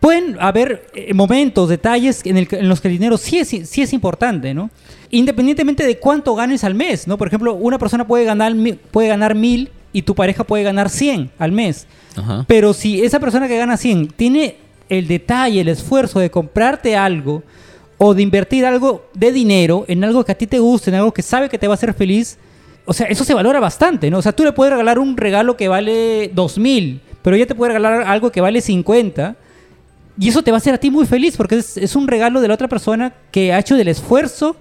[0.00, 3.80] pueden haber eh, momentos, detalles en, el en los que el dinero sí es, sí
[3.80, 4.70] es importante, ¿no?
[5.10, 7.16] Independientemente de cuánto ganes al mes, ¿no?
[7.16, 8.52] Por ejemplo, una persona puede ganar,
[8.90, 11.86] puede ganar mil y tu pareja puede ganar 100 al mes.
[12.16, 12.44] Ajá.
[12.48, 14.56] Pero si esa persona que gana 100 tiene
[14.88, 17.44] el detalle, el esfuerzo de comprarte algo
[17.98, 21.12] o de invertir algo de dinero en algo que a ti te guste, en algo
[21.12, 22.38] que sabe que te va a hacer feliz,
[22.84, 24.18] o sea, eso se valora bastante, ¿no?
[24.18, 27.54] O sea, tú le puedes regalar un regalo que vale 2 mil, pero ella te
[27.54, 29.34] puede regalar algo que vale 50.
[30.18, 32.40] Y eso te va a hacer a ti muy feliz porque es, es un regalo
[32.40, 34.56] de la otra persona que ha hecho del esfuerzo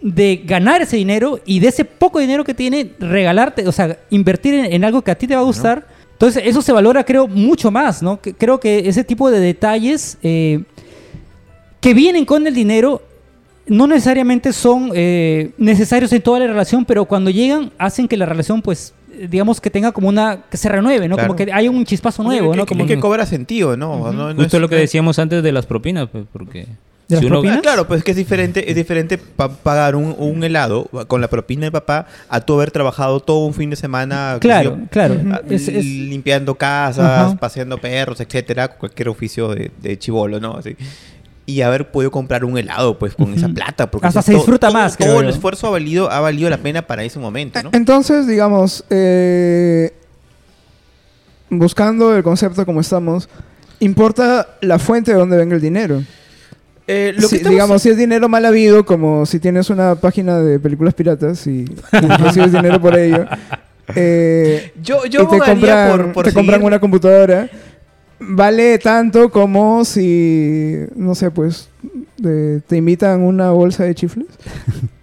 [0.00, 4.54] de ganar ese dinero y de ese poco dinero que tiene, regalarte, o sea, invertir
[4.54, 5.86] en, en algo que a ti te va a gustar.
[6.12, 8.20] Entonces, eso se valora, creo, mucho más, ¿no?
[8.20, 10.62] Que- creo que ese tipo de detalles eh,
[11.80, 13.02] que vienen con el dinero
[13.68, 18.24] no necesariamente son eh, necesarios en toda la relación, pero cuando llegan hacen que la
[18.26, 21.16] relación, pues, eh, digamos que tenga como una, que se renueve, ¿no?
[21.16, 21.28] Claro.
[21.34, 22.64] Como que haya un chispazo nuevo, que, ¿no?
[22.64, 24.12] que- Como que cobra sentido, ¿no?
[24.12, 26.66] No- no Justo es- lo que decíamos antes de las propinas, pues, porque...
[27.08, 27.58] ¿De las propinas?
[27.58, 31.28] Ah, claro, pues que es diferente, es diferente pa- pagar un, un helado con la
[31.28, 35.14] propina de papá a tú haber trabajado todo un fin de semana Claro, yo, claro.
[35.32, 40.54] ah, Es- es- limpiando casas, paseando perros, etcétera, cualquier oficio de, de chivolo, ¿no?
[40.56, 40.76] Así.
[41.48, 43.88] Y haber podido comprar un helado, pues, con esa plata.
[43.88, 46.10] Porque Hasta o sea, se todo- disfruta todo- más, creo Todo el esfuerzo ha valido,
[46.10, 47.70] ha valido la pena para ese momento, ¿no?
[47.72, 49.92] Entonces, digamos, eh,
[51.50, 53.28] buscando el concepto como estamos,
[53.80, 56.02] importa la fuente de donde venga el dinero.
[56.88, 60.58] Eh, lo que digamos, si es dinero mal habido, como si tienes una página de
[60.60, 63.26] películas piratas y, y recibes dinero por ello,
[63.96, 67.48] eh, yo, y yo te abogaría compran, por, por te compran una computadora,
[68.20, 71.68] vale tanto como si, no sé, pues,
[72.18, 74.26] de- te invitan una bolsa de chifles.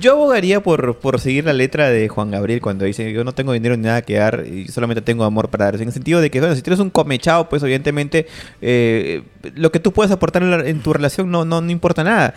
[0.00, 3.52] Yo abogaría por, por seguir la letra de Juan Gabriel cuando dice yo no tengo
[3.52, 5.74] dinero ni nada que dar y solamente tengo amor para dar.
[5.76, 8.26] En el sentido de que, bueno, si tienes un comechado, pues evidentemente
[8.62, 9.22] eh,
[9.54, 12.34] lo que tú puedes aportar en, la- en tu relación no, no, no importa nada.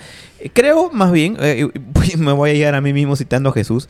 [0.53, 1.67] Creo, más bien, eh,
[2.17, 3.87] me voy a llegar a mí mismo citando a Jesús,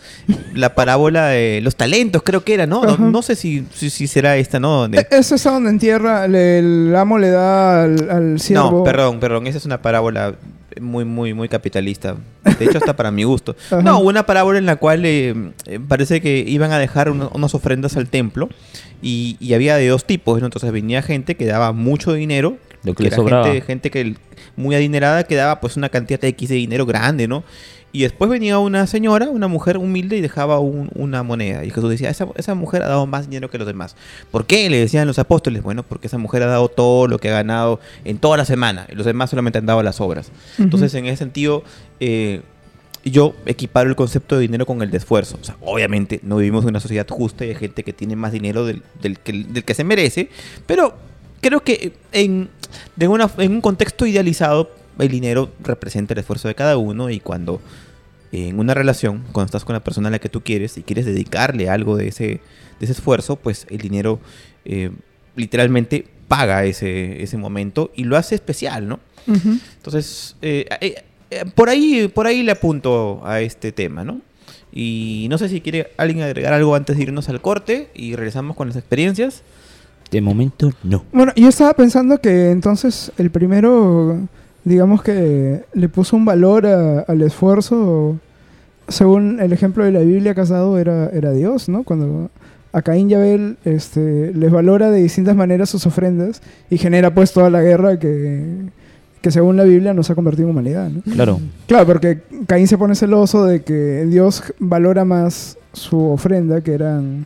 [0.54, 2.84] la parábola de los talentos, creo que era, ¿no?
[2.98, 4.82] No, sé si, si, si será esta, ¿no?
[4.82, 8.70] Donde- E- Eso es donde entierra, le- el amo le da al, al siervo.
[8.80, 10.36] No, perdón, perdón, esa es una parábola
[10.82, 12.16] muy, muy, muy capitalista.
[12.60, 13.56] De hecho, hasta para mi gusto.
[13.68, 13.82] Ajá.
[13.82, 15.34] No, una parábola en la cual eh,
[15.88, 18.50] parece que iban a dejar unas ofrendas al templo
[19.02, 20.46] y, y había de dos tipos, ¿no?
[20.48, 23.46] Entonces venía gente que daba mucho dinero, Lo que que le era sobraba.
[23.46, 24.16] gente, gente que
[24.56, 27.44] muy adinerada que daba pues una cantidad de X de dinero grande, ¿no?
[27.94, 31.64] Y después venía una señora, una mujer humilde y dejaba un- una moneda.
[31.64, 33.96] Y Jesús decía, esa, esa mujer ha dado más dinero que los demás.
[34.32, 34.70] ¿Por qué?
[34.70, 35.62] Le decían los apóstoles.
[35.62, 38.88] Bueno, porque esa mujer ha dado todo lo que ha ganado en toda la semana.
[38.92, 40.32] Y los demás solamente han dado las obras.
[40.58, 41.64] Entonces, en ese sentido,
[42.00, 42.42] eh,
[43.06, 45.38] yo equiparo el concepto de dinero con el de esfuerzo.
[45.40, 48.32] O sea, obviamente no vivimos en una sociedad justa y hay gente que tiene más
[48.32, 50.30] dinero del, del que, del que se merece.
[50.66, 50.96] Pero
[51.42, 52.50] creo que en,
[52.96, 57.20] de una, en un contexto idealizado, el dinero representa el esfuerzo de cada uno y
[57.20, 57.62] cuando
[58.32, 61.06] en una relación, cuando estás con la persona a la que tú quieres y quieres
[61.06, 62.42] dedicarle algo de ese, de
[62.82, 64.20] ese esfuerzo, pues el dinero
[64.66, 64.90] eh,
[65.36, 69.00] literalmente paga ese, ese momento y lo hace especial, ¿no?
[69.28, 70.96] Entonces, eh, eh,
[71.30, 74.22] eh, por, ahí, por ahí le apunto a este tema, ¿no?
[74.72, 78.58] Y no sé si quiere alguien agregar algo antes de irnos al corte y regresamos
[78.58, 79.44] con las experiencias.
[80.12, 81.06] De momento, no.
[81.12, 84.28] Bueno, yo estaba pensando que entonces el primero,
[84.64, 88.18] digamos que le puso un valor a- al esfuerzo,
[88.88, 91.84] según el ejemplo de la Biblia casado, era, era Dios, ¿no?
[91.84, 92.30] Cuando
[92.72, 97.32] a Caín y Abel este, les valora de distintas maneras sus ofrendas y genera pues
[97.32, 98.44] toda la guerra que,
[99.22, 101.02] que según la Biblia nos ha convertido en humanidad, ¿no?
[101.14, 101.40] Claro.
[101.68, 107.26] Claro, porque Caín se pone celoso de que Dios valora más su ofrenda, que eran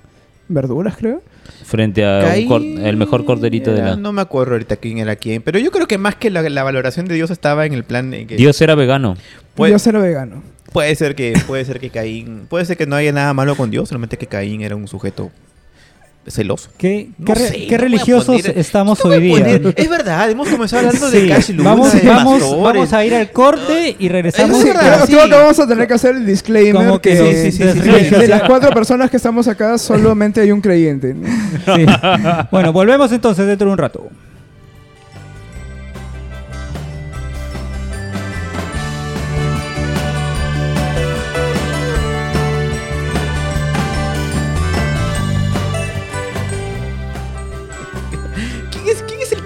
[0.50, 1.21] verduras, creo.
[1.63, 3.95] Frente a un Caín cor- el mejor corderito de era- la...
[3.95, 6.63] No me acuerdo ahorita quién era quién, pero yo creo que más que la, la
[6.63, 9.15] valoración de Dios estaba en el plan de que Dios era vegano.
[9.55, 10.43] puede, Dios era vegano.
[10.71, 13.69] puede ser que puede ser que Caín, puede ser que no haya nada malo con
[13.71, 15.31] Dios, solamente que Caín era un sujeto
[16.29, 16.69] celoso.
[16.77, 19.31] ¿Qué, No qué sé, qué no religiosos poner- estamos No hoy día?
[19.39, 23.05] poner- es verdad, hemos comenzado hablando de Sí, Cash Luna, vamos, de vamos, vamos a
[23.05, 24.59] ir al corte y regresamos.
[24.59, 25.13] Es verdad, sí.
[25.13, 27.63] creo que vamos a tener que hacer el disclaimer Como que que, sí, sí, sí,
[27.63, 28.15] de- sí, de, sí.
[28.15, 31.15] de las cuatro personas que estamos acá solamente hay un creyente.
[32.51, 34.07] Bueno, volvemos entonces dentro de un rato.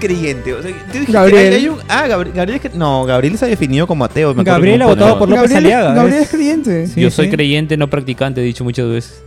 [0.06, 0.52] Creyente?
[0.54, 1.52] O sea, tú dijiste, Gabriel.
[1.54, 4.34] hay- hay un- ah, Gabri- Gabriel, es que- no, Gabriel se ha definido como ateo.
[4.34, 6.86] me Gabriel ha votado por López Gabriel, Aliaga, Gabriel es- es creyente.
[6.88, 7.30] Sí, Yo soy sí.
[7.32, 9.22] creyente, no practicante, he dicho muchas veces.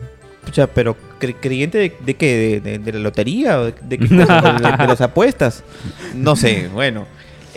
[0.45, 3.97] Pucha, pero cre- creyente de, de qué, de, de- de la lotería o de, de
[3.97, 4.41] qué cosa?
[4.53, 5.63] de, de las apuestas.
[6.13, 7.07] No sé, bueno.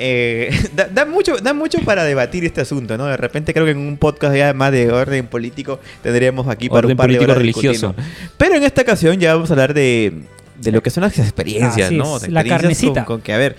[0.00, 3.06] Eh, da, da mucho, da mucho para debatir este asunto, ¿no?
[3.06, 6.78] De repente creo que en un podcast ya más de orden político tendríamos aquí para
[6.78, 7.88] Orden un par de político horas religioso.
[7.88, 8.32] discutiendo.
[8.38, 10.12] Pero en esta ocasión ya vamos a hablar de,
[10.60, 12.16] de lo que son las experiencias, Así ¿no?
[12.16, 13.04] es, la experiencias carnecita.
[13.04, 13.56] Con, con que, a ver,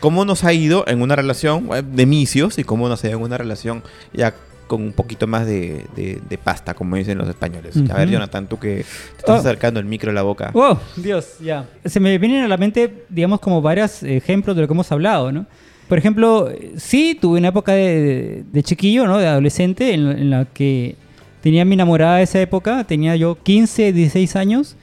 [0.00, 3.18] cómo nos ha ido en una relación eh, de misios y cómo nos ha ido
[3.18, 3.82] en una relación
[4.12, 4.34] ya
[4.66, 7.76] con un poquito más de, de- de pasta, como dicen los españoles.
[7.88, 8.08] A ver.
[8.10, 8.80] Jonathan, tú que te
[9.18, 9.40] estás Oh.
[9.40, 10.50] acercando el micro a la boca.
[10.52, 11.66] Wow, Dios, ya.
[11.84, 15.30] Se me vienen a la mente, digamos, como varios ejemplos de lo que hemos hablado,
[15.30, 15.46] ¿no?
[15.88, 19.18] Por ejemplo, sí, tuve una época de, de chiquillo, ¿no?
[19.18, 20.96] De adolescente, en, la- en la que
[21.42, 24.74] tenía mi enamorada de esa época, tenía yo 15, 16 años,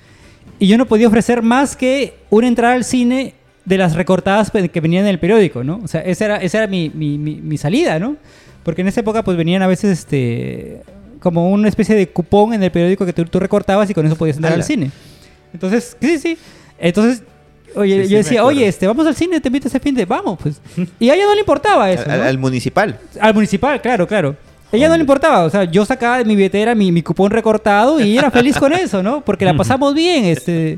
[0.63, 3.33] y yo no podía ofrecer más que una entrada al cine
[3.65, 5.81] de las recortadas pe- que venían en el periódico, ¿no?
[5.83, 8.15] O sea, esa era, esa era mi, mi- mi- mi salida, ¿no?
[8.63, 10.81] Porque en esa época pues venían a veces este
[11.19, 14.15] como una especie de cupón en el periódico que tú, tú recortabas y con eso
[14.15, 14.61] podías entrar Ala.
[14.63, 14.91] al cine.
[15.53, 16.37] Entonces, sí, sí.
[16.79, 17.23] Entonces,
[17.75, 20.05] oye, Sí, yo sí, decía, oye, este, vamos al cine, te invito ese fin de,
[20.05, 20.61] vamos, pues.
[20.99, 22.23] Y a ella no le importaba eso, al, ¿no?
[22.25, 22.99] al municipal.
[23.19, 24.35] Al municipal, claro, claro.
[24.73, 27.99] Ella no le importaba, o sea, yo sacaba de mi billetera mi, mi cupón recortado
[28.01, 29.21] y era feliz con eso, ¿no?
[29.21, 30.75] Porque la pasamos bien, este...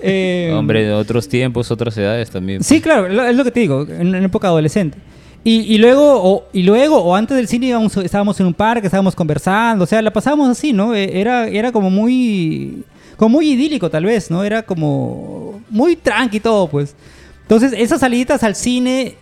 [0.00, 2.62] eh, Hombre, de otros tiempos, otras edades también.
[2.62, 4.98] Sí, claro, lo- es lo que te digo, en, en época adolescente.
[5.44, 8.86] Y, y luego, o, y luego, o antes del cine íbamos, estábamos en un parque,
[8.88, 10.94] estábamos conversando, o sea, la pasábamos así, ¿no?
[10.94, 12.82] Eh, Era, era como muy,
[13.16, 14.42] como muy idílico tal vez, ¿no?
[14.44, 16.96] Era como muy tranqui todo, pues.
[17.42, 19.14] Entonces, esas saliditas al cine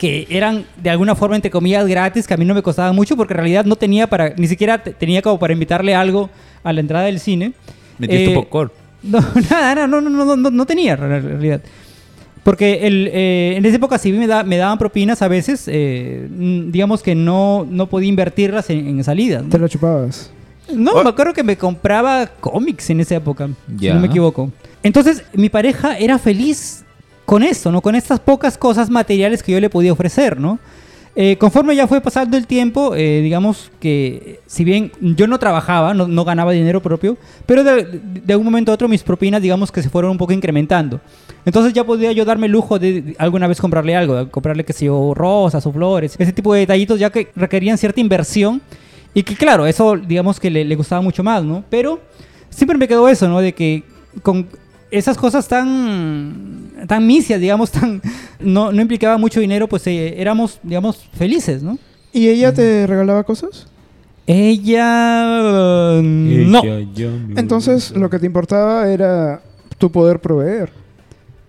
[0.00, 3.16] que eran de alguna forma, entre comillas, gratis, que a mí no me costaban mucho,
[3.18, 6.30] porque en realidad no tenía para, ni siquiera te- tenía como para invitarle algo
[6.64, 7.52] a la entrada del cine.
[7.98, 8.72] Metiste Eh, popcorn.
[9.02, 11.60] no, nada, no, no, no, no, no, no tenía en realidad.
[12.42, 16.26] Porque el, eh, en esa época sí me, da- me daban propinas a veces, eh,
[16.30, 19.44] digamos que no, no podía invertirlas en, en salidas.
[19.50, 19.62] Te ¿no?
[19.64, 20.30] lo chupabas.
[20.74, 21.02] No, Oh.
[21.04, 24.50] me acuerdo que me compraba cómics en esa época, si no me equivoco.
[24.82, 26.84] Entonces, mi pareja era feliz
[27.30, 27.80] con esto, ¿no?
[27.80, 30.58] Con estas pocas cosas materiales que yo le podía ofrecer, ¿no?
[31.14, 35.94] Eh, conforme ya fue pasando el tiempo, eh, digamos que si bien yo no trabajaba,
[35.94, 37.16] no, ganaba dinero propio,
[37.46, 40.32] pero de, de un momento a otro mis propinas, digamos que se fueron un poco
[40.32, 41.00] incrementando.
[41.44, 44.86] Entonces ya podía yo darme el lujo de, alguna vez comprarle algo, comprarle, qué sé
[44.86, 48.60] yo, rosas o flores, ese tipo de detallitos ya que requerían cierta inversión
[49.14, 51.62] y que claro, eso digamos que le, le gustaba mucho más, ¿no?
[51.70, 52.00] Pero
[52.48, 53.40] siempre me quedó eso, ¿no?
[53.40, 53.84] De que
[54.24, 54.48] con
[54.90, 58.00] esas cosas tan tan misias, digamos, tan
[58.40, 61.78] no, no implicaba mucho dinero, pues eh, éramos, digamos, felices, ¿no?
[62.12, 63.66] ¿Y ella te regalaba cosas?
[64.26, 66.02] Ella eh,
[66.46, 66.60] no.
[67.36, 69.40] Entonces, lo que te importaba era
[69.78, 70.72] tu poder proveer.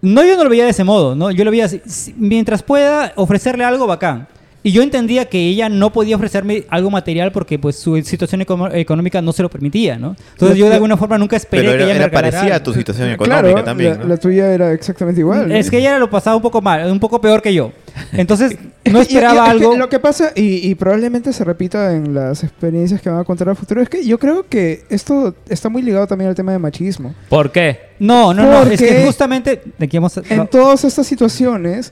[0.02, 1.30] No, yo no lo veía de ese modo, ¿no?
[1.32, 4.28] Yo lo veía así, si- mientras pueda ofrecerle algo bacán.
[4.63, 8.41] Y yo entendía que ella no podía ofrecerme algo material porque pues su situación
[8.74, 10.15] económica no se lo permitía, ¿no?
[10.34, 12.63] Entonces yo de alguna forma nunca esperé Pero que era, ella me parecida a algo.
[12.65, 13.93] tu situación económica claro, también.
[13.93, 14.06] la, ¿no?
[14.06, 15.52] la tuya era exactamente igual.
[15.52, 17.71] Es que ella lo pasaba un poco mal, un poco peor que yo.
[18.13, 18.52] Entonces
[18.84, 19.76] Es no que- y- y- esperaba es que algo.
[19.78, 23.50] lo que pasa, y, y probablemente se repita en las experiencias que van a contar
[23.50, 26.60] al futuro, es que yo creo que esto está muy ligado también al tema de
[26.60, 27.15] machismo.
[27.30, 27.80] ¿Por qué?
[27.97, 28.62] No, no, no.
[28.71, 31.91] Es que Porque- justamente de aquí vamos a- En todas estas situaciones,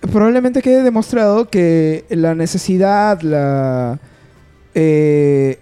[0.00, 3.98] probablemente quede demostrado que la necesidad, la
[4.74, 5.58] eh,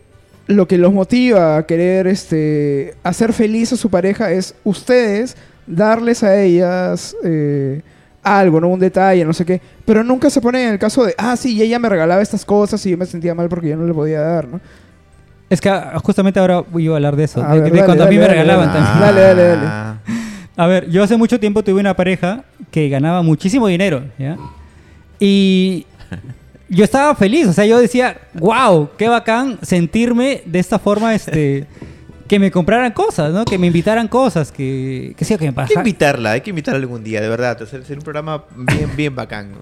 [0.47, 6.23] lo que los motiva a querer este, hacer feliz a su pareja es ustedes darles
[6.23, 7.83] a ellas eh,
[8.23, 8.69] algo, ¿no?
[8.69, 9.61] Un detalle, no sé qué.
[9.85, 12.45] Pero nunca se ponen en el caso de, ah, sí, y ella me regalaba estas
[12.45, 14.61] cosas y yo me sentía mal porque yo no le podía dar, ¿no?
[15.49, 17.43] Es que ah, justamente ahora iba a hablar de eso.
[17.43, 18.79] A de, ver, de dale, cuando a mí dale, me regalaban dale.
[18.79, 19.01] también.
[19.01, 20.26] Dale, dale, dale.
[20.57, 24.37] A ver, yo hace mucho tiempo tuve una pareja que ganaba muchísimo dinero, ¿ya?
[25.19, 25.87] Y
[26.69, 31.67] yo estaba feliz, o sea, yo decía, wow, qué bacán sentirme de esta forma, este,
[32.27, 33.45] que me compraran cosas, ¿no?
[33.45, 36.81] Que me invitaran cosas, que, que sí, que me Hay que invitarla, hay que invitarla
[36.81, 37.63] algún día, de verdad.
[37.63, 39.51] Hacer, hacer un programa bien, bien bacán.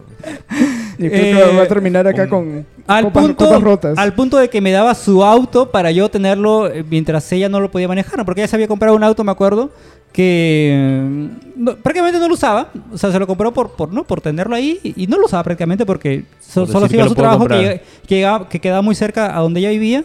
[0.97, 3.99] Y creo Eh, que va a terminar acá un- con Al copas, punto, copas rotas.
[3.99, 7.59] al punto de que me daba su auto para yo tenerlo eh, mientras ella no
[7.59, 8.25] lo podía manejar, ¿no?
[8.25, 9.73] porque ella se había comprado un auto, me acuerdo,
[10.15, 11.27] que mm,
[11.65, 14.05] no- prácticamente no lo usaba, o sea, se lo compró por, por, ¿no?
[14.05, 16.97] por tenerlo ahí y, y no lo usaba prácticamente porque so- Por solo decir se
[16.97, 19.71] iba a que su trabajo que, que, llegaba- que quedaba muy cerca a donde ella
[19.71, 20.05] vivía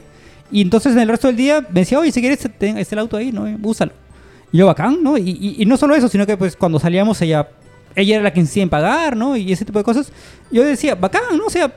[0.51, 2.99] y entonces en el resto del día me decía, oye, si quieres, ten, está el
[2.99, 3.45] auto ahí, ¿no?
[3.61, 3.91] Úsalo.
[4.51, 5.15] Y yo, bacán, ¿no?
[5.15, 7.47] Y, y- y no solo eso, sino que pues cuando salíamos ella,
[7.95, 9.37] ella era la que insistía en pagar, ¿no?
[9.37, 10.11] Y ese tipo de cosas.
[10.51, 11.45] Yo decía, bacán, ¿no?
[11.45, 11.71] O sea,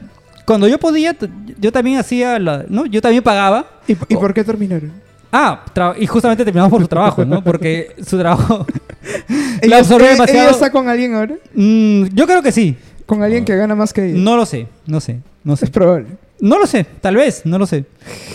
[0.46, 1.14] cuando yo podía,
[1.60, 2.86] yo también hacía, la, ¿no?
[2.86, 3.66] Yo también pagaba.
[3.86, 4.90] ¿Y, y por qué terminaron?
[5.32, 7.42] Ah, tra- y justamente terminamos por su trabajo, ¿no?
[7.42, 8.66] Porque su trabajo...
[9.28, 10.42] la ¿Ella, absorbió ella- demasiado.
[10.42, 11.36] ella está con alguien ahora?
[11.54, 12.76] Mm, yo creo que sí.
[13.06, 14.18] ¿Con alguien que gana más que ella?
[14.18, 15.64] No lo sé, no sé, no sé.
[15.64, 16.06] Es probable.
[16.40, 17.84] No lo sé, tal vez, no lo sé.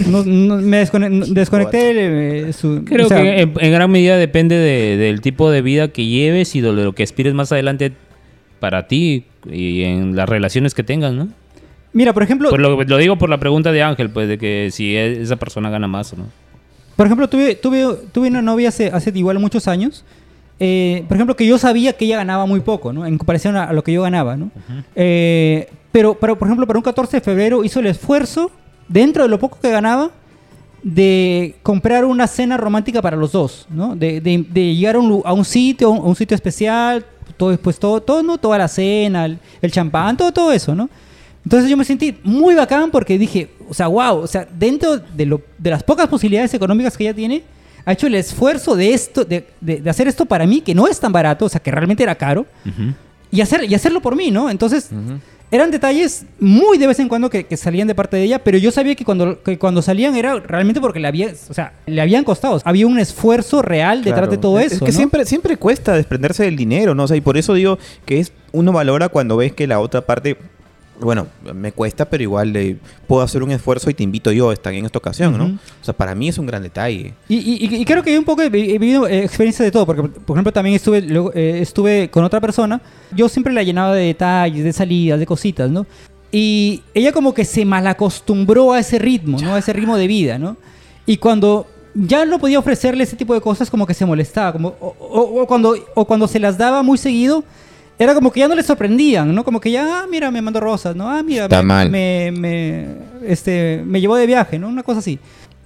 [0.08, 2.84] No- no- me descone- desconecté eh, su...
[2.86, 6.06] Creo o sea, que en, en gran medida depende de- del tipo de vida que
[6.06, 7.92] lleves y de lo que aspires más adelante
[8.60, 11.28] para ti y en las relaciones que tengas, ¿no?
[11.94, 14.70] Mira, por ejemplo, Pues lo, lo digo por la pregunta de Ángel, pues de que
[14.72, 16.26] si e- esa persona gana más o no.
[16.98, 20.04] Por ejemplo, tuve, tuve, tuve una novia hace, hace igual muchos años.
[20.60, 23.06] eh, por ejemplo, que yo sabía que ella ganaba muy poco, ¿no?
[23.06, 24.50] En comparación a, a lo que yo ganaba, ¿no?
[24.96, 28.52] Eh, pero, pero, por ejemplo, para un 14 de febrero hizo el esfuerzo,
[28.90, 30.10] dentro de lo poco que ganaba,
[30.84, 33.96] de comprar una cena romántica para los dos, ¿no?
[33.96, 37.06] De, de- de llegar a un, a un sitio, a un sitio especial,
[37.36, 38.38] todo, pues todo, todo, ¿no?
[38.38, 40.90] Toda la cena, el, el champán, todo, todo eso, ¿no?
[41.48, 45.26] Entonces yo me sentí muy bacán porque dije, o sea, wow, o sea, dentro de,
[45.26, 47.42] lo, de las pocas posibilidades económicas que ella tiene,
[47.86, 50.90] ha hecho el esfuerzo de esto, de, de- de hacer esto para mí, que no
[50.90, 52.46] es tan barato, o sea, que realmente era caro,
[53.32, 54.50] y, hacer, y hacerlo por mí, ¿no?
[54.50, 54.90] Entonces,
[55.50, 58.58] eran detalles muy de vez en cuando que, que salían de parte de ella, pero
[58.58, 62.02] yo sabía que cuando, que cuando salían era realmente porque le, había, o sea, le
[62.02, 62.60] habían costado.
[62.66, 64.76] Había un esfuerzo real detrás de todo Es- eso.
[64.76, 64.98] Es que ¿no?
[64.98, 67.04] siempre, siempre cuesta desprenderse del dinero, ¿no?
[67.04, 70.02] O sea, y por eso digo que es uno valora cuando ves que la otra
[70.02, 70.36] parte,
[71.00, 74.54] bueno, me cuesta, pero igual le puedo hacer un esfuerzo y te invito yo a
[74.54, 75.46] estar en esta ocasión, ¿no?
[75.46, 75.54] Ujú.
[75.82, 77.14] O sea, para mí es un gran detalle.
[77.30, 80.04] Y, y- y creo que hay un poco, he vivido eh, experiencia de todo, porque
[80.04, 82.82] por ejemplo también estuve, luego, eh, estuve con otra persona,
[83.16, 85.86] yo siempre la llenaba de detalles, de salidas, de cositas, ¿no?
[86.32, 89.56] Y ella como que se malacostumbró a ese ritmo, ¿no?
[89.56, 90.58] A ese ritmo de vida, ¿no?
[91.06, 94.70] Y cuando ya no podía ofrecerle ese tipo de cosas, como que se molestaba, como,
[94.80, 97.44] o, o- o cuando, o cuando se las daba muy seguido,
[98.00, 99.44] era como que ya no le sorprendían, ¿no?
[99.44, 101.10] Como que ya, ah, mira, me mandó rosas, ¿no?
[101.10, 101.90] Ah, mira, Está me, mal.
[101.90, 102.86] me, me,
[103.26, 104.68] este, me llevó de viaje, ¿no?
[104.68, 105.20] Una cosa así.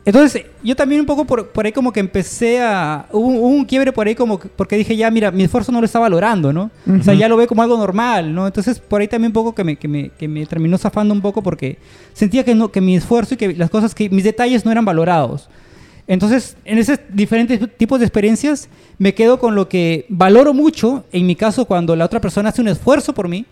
[0.03, 3.05] Entonces, yo también un poco por, por ahí como que empecé a...
[3.11, 5.79] Hubo, hubo un quiebre por ahí como que- porque dije, ya, mira, mi esfuerzo no
[5.79, 6.71] lo está valorando, ¿no?
[6.99, 8.47] O sea, ya lo ve como algo normal, ¿no?
[8.47, 11.21] Entonces, por ahí también un poco que me, que me, que me terminó zafando un
[11.21, 11.77] poco porque
[12.13, 14.85] sentía que, no, que mi esfuerzo y que las cosas, que mis detalles no eran
[14.85, 15.49] valorados.
[16.11, 21.25] Entonces, en esos diferentes tipos de experiencias, me quedo con lo que valoro mucho, en
[21.25, 23.45] mi caso, cuando la otra persona hace un esfuerzo por mí.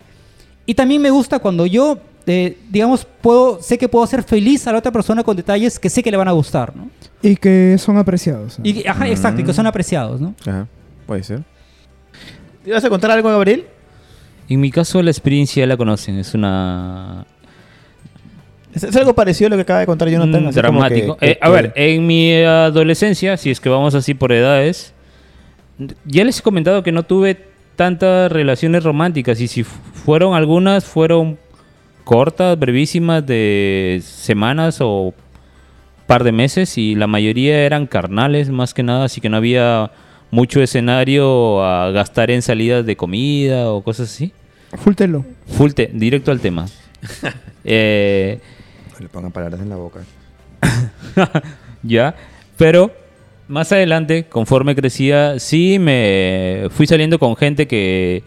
[0.65, 4.73] Y también me gusta cuando yo, eh, digamos, puedo, sé que puedo hacer feliz a
[4.73, 6.89] la otra persona con detalles que sé que le van a gustar, ¿no?
[7.21, 8.59] Y que son apreciados.
[8.59, 8.65] ¿no?
[8.65, 10.35] Y, ajá, exacto, y que son apreciados, ¿no?
[10.41, 10.67] Ajá,
[11.07, 11.43] puede ser.
[12.65, 13.67] ¿Te ibas a contar algo, Gabriel?
[14.49, 17.25] En mi caso la experiencia ya la conocen, es una...
[18.73, 20.45] Es, es algo parecido a lo que acaba de contar Jonathan.
[20.45, 21.17] Mm, dramático.
[21.17, 24.93] que- que- Eh, a ver, en mi adolescencia, si es que vamos así por edades,
[26.05, 27.37] ya les he comentado que no tuve
[27.75, 31.37] tantas relaciones románticas y si fu- fueron algunas, fueron
[32.03, 35.13] cortas, brevísimas, de semanas o
[36.07, 39.91] par de meses y la mayoría eran carnales más que nada, así que no había
[40.31, 44.31] mucho escenario a gastar en salidas de comida o cosas así.
[44.73, 45.25] Full telo.
[45.47, 46.67] Full te- directo al tema.
[47.63, 48.39] eh,
[48.93, 49.99] No le pongan palabras en la boca.
[51.83, 52.15] ya,
[52.57, 52.91] pero
[53.47, 58.23] más adelante, conforme crecía, sí me fui saliendo con gente que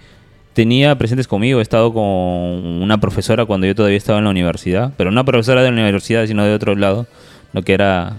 [0.53, 1.61] tenía presentes conmigo.
[1.61, 5.25] He estado con una profesora cuando yo todavía estaba en la universidad, pero no una
[5.25, 7.07] profesora de la universidad, sino de otro lado,
[7.53, 8.17] no que era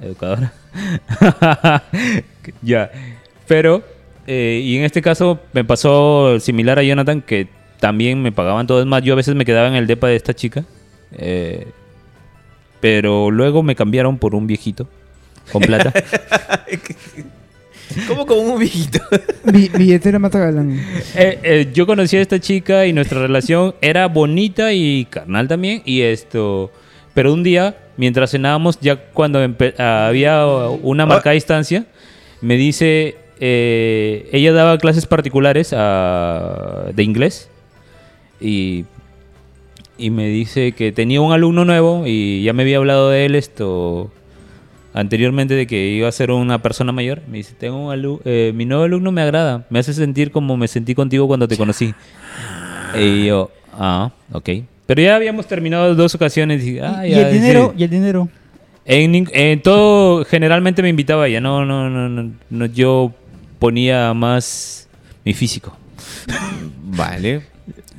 [0.00, 0.52] educadora.
[2.62, 2.90] ya,
[3.48, 3.82] pero,
[4.26, 7.48] eh, y en este caso me pasó similar a Jonathan, que
[7.80, 8.80] también me pagaban todo.
[8.80, 10.64] Es más, yo a veces me quedaba en el depa de esta chica.
[11.12, 11.66] eh,
[12.80, 14.86] pero luego me cambiaron por un viejito
[15.50, 15.92] con plata.
[18.08, 18.98] ¿Cómo como un viejito?
[19.44, 20.78] Bi- billetera mata galán.
[21.14, 25.82] Eh, eh, yo conocí a esta chica y nuestra relación era bonita y carnal también.
[25.84, 26.70] Y esto.
[27.14, 29.38] Pero un día, mientras cenábamos, ya cuando
[29.78, 31.86] ah, había una marcada distancia,
[32.40, 33.16] me dice.
[33.40, 37.48] eh, ella daba clases particulares ah, de inglés.
[38.40, 38.84] Y
[39.98, 43.34] y me dice que tenía un alumno nuevo y ya me había hablado de él
[43.34, 44.12] esto
[44.92, 47.22] anteriormente de que iba a ser una persona mayor.
[47.28, 50.56] Me dice, tengo un alu- eh, mi nuevo alumno me agrada, me hace sentir como
[50.58, 51.94] me sentí contigo cuando te conocí.
[52.98, 54.50] Y yo, ah, ok.
[54.86, 57.80] Pero ya habíamos terminado dos ocasiones y, ah, y ya, el dinero, sí.
[57.80, 58.28] y el dinero.
[58.84, 61.40] En, en todo, generalmente me invitaba ella.
[61.40, 63.12] No, no, no, no, no, Yo
[63.58, 64.88] ponía más
[65.24, 65.76] mi físico.
[66.84, 67.42] Vale.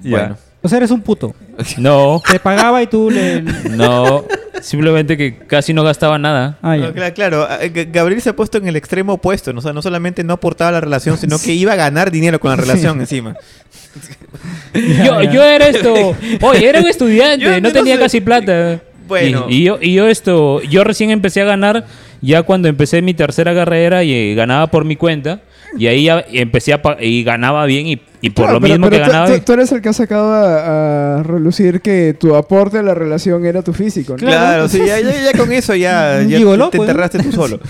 [0.07, 0.17] Ya.
[0.17, 0.37] Bueno.
[0.63, 1.33] O sea, eres un puto.
[1.77, 3.41] No, Te pagaba y tú le...
[3.41, 4.25] no.
[4.61, 6.57] Simplemente que casi no gastaba nada.
[6.63, 6.87] Ah, ya.
[6.87, 7.47] No, claro, claro.
[7.49, 9.53] Ah, G- Gabriel se ha puesto en el extremo opuesto.
[9.53, 9.59] ¿no?
[9.59, 12.39] O sea, no solamente no aportaba a la relación, sino que iba a ganar dinero
[12.39, 13.35] con la relación encima.
[14.73, 16.15] Yo, yo era esto.
[16.41, 18.01] Oye, era un estudiante, Yo- no yo no tenía sé.
[18.01, 18.79] casi plata.
[19.07, 19.45] Bueno.
[19.49, 21.85] Y, y yo, y yo esto, yo recién empecé a ganar
[22.21, 25.39] ya cuando empecé mi tercera carrera y eh, ganaba por mi cuenta.
[25.77, 28.89] Y ahí ya empecé a y ganaba bien y, y por Claro, lo pero- mismo
[28.89, 29.35] pero que tú- ganaba.
[29.35, 32.93] Tú, tú eres el que ha sacado a, a relucir que tu aporte a la
[32.93, 34.13] relación era tu físico.
[34.13, 34.17] ¿no?
[34.17, 36.73] Claro, sí, ya, ya- ya con eso ya, ya te pues.
[36.73, 37.59] enterraste tú solo.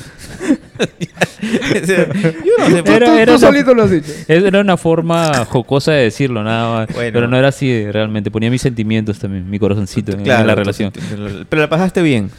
[1.41, 4.12] Yo no sé, Tú, Era- tú- tú era una- solito lo has dicho.
[4.28, 6.95] Era una forma jocosa de decirlo, nada más.
[6.95, 7.12] Bueno.
[7.14, 8.32] Pero no era así realmente.
[8.32, 10.91] Ponía mis sentimientos también, mi corazoncito claro, en la relación.
[11.49, 12.30] Pero la pasaste bien.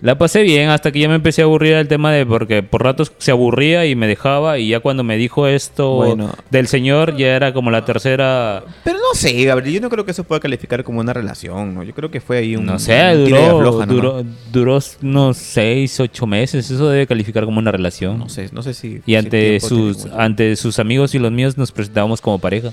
[0.00, 2.84] La pasé bien hasta que ya me empecé a aburrir del tema de porque por
[2.84, 6.32] ratos se aburría y me dejaba y ya cuando me dijo esto Bueno.
[6.50, 10.12] del señor ya era como la tercera Pero no sé, Gabriel, yo no creo que
[10.12, 11.82] eso pueda calificar como una relación, ¿no?
[11.82, 13.88] Yo creo que fue ahí un no sé un duró afloja nomás.
[13.88, 18.62] duró, duró unos seis ocho meses eso debe calificar como una relación No sé, no
[18.62, 19.00] sé si...
[19.04, 22.70] y ante sus ante sus amigos y los míos nos presentábamos como pareja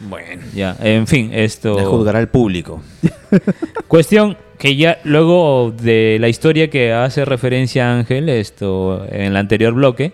[0.00, 2.82] Bueno, ya en fin esto juzgará el público.
[3.88, 9.74] Cuestión que ya luego de la historia que hace referencia Ángel, esto en el anterior
[9.74, 10.12] bloque,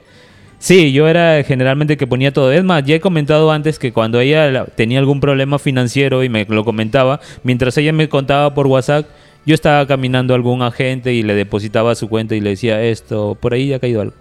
[0.58, 2.52] sí, yo era generalmente que ponía todo.
[2.52, 6.28] Es más, ya he comentado antes que cuando ella la- tenía algún problema financiero y
[6.28, 9.06] me lo comentaba, mientras ella me contaba por WhatsApp,
[9.44, 13.36] yo estaba caminando a algún agente y le depositaba su cuenta y le decía esto,
[13.40, 14.14] por ahí ya ha caído algo.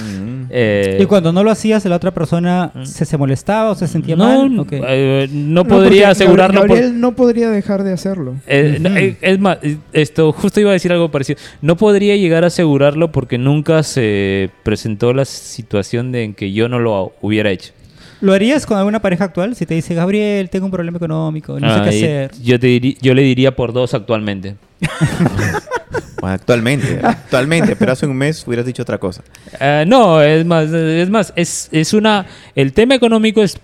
[0.00, 0.44] Mm.
[0.50, 4.16] Eh, Y cuando no lo hacías, la otra persona se, se molestaba o se sentía
[4.16, 4.58] no, mal.
[4.60, 4.80] ¿o qué?
[4.86, 8.36] eh, no porque podría asegurarlo por- Gabriel no podría dejar de hacerlo.
[8.46, 11.38] Eh, no, eh, es más, eh, esto justo iba a decir algo parecido.
[11.62, 16.68] No podría llegar a asegurarlo porque nunca se presentó la situación de en que yo
[16.68, 17.72] no lo hubiera hecho.
[18.20, 19.54] ¿Lo harías con alguna pareja actual?
[19.54, 22.30] Si te dice, Gabriel, tengo un problema económico, no sé qué Ah, hacer.
[22.42, 24.56] Yo, te yo le diría por dos actualmente.
[26.20, 29.22] Bueno, actualmente, actualmente, pero hace un mes hubieras dicho otra cosa.
[29.60, 32.26] Ah, no, es más, es más, es, es una.
[32.54, 33.58] El tema económico es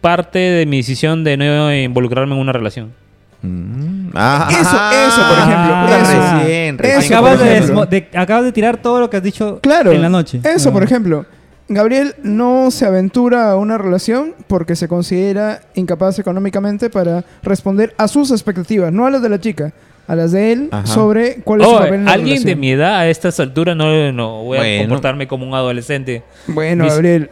[0.00, 2.92] parte de mi decisión de no involucrarme en una relación.
[3.42, 4.10] Mm.
[4.14, 6.38] Ah, Eso, ah, eso, por ejemplo, eso.
[6.38, 6.98] Recién, recién.
[7.02, 7.74] Eso, acabas, por de, ejemplo.
[7.82, 9.92] desmo- de- acabas de tirar todo lo que has dicho Claro.
[9.92, 10.40] en la noche.
[10.44, 10.72] Eso, Ah.
[10.72, 11.26] por ejemplo.
[11.70, 18.08] Gabriel no se aventura a una relación porque se considera incapaz económicamente para responder a
[18.08, 19.72] sus expectativas, no a las de la chica,
[20.08, 20.86] a las de él Ajá.
[20.86, 23.76] sobre cuál es su Oh, papel en la alguien de mi edad a estas alturas
[23.76, 26.24] no, no voy a comportarme como un adolescente.
[26.48, 27.30] Bueno, Mis- Gabriel,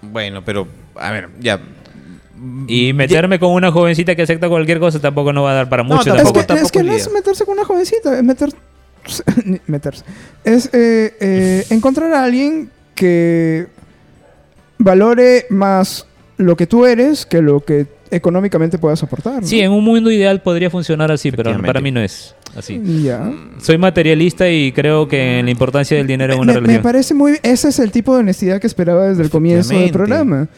[0.00, 1.60] Bueno, pero, a ver, ya.
[2.68, 5.82] Y meterme con una jovencita que acepta cualquier cosa tampoco no va a dar para
[5.82, 6.10] No, mucho.
[6.10, 6.66] es tampoco- que, tampoco.
[6.66, 8.50] es que no es meterse con una jovencita, es meter...
[9.66, 10.04] meterse.
[10.44, 13.66] Es eh, eh, encontrar a alguien que
[14.78, 16.06] valore más
[16.36, 19.42] lo que tú eres que lo que económicamente puedas aportar.
[19.42, 19.46] ¿no?
[19.46, 22.80] Sí, en un mundo ideal podría funcionar así, pero para mí no es así.
[23.02, 23.32] Ya.
[23.60, 26.82] Soy materialista y creo que la importancia del dinero en una me, me relación.
[26.82, 27.38] parece muy...
[27.42, 30.14] Ese es el tipo de honestidad que esperaba desde el comienzo del Efectivamente.
[30.14, 30.48] programa.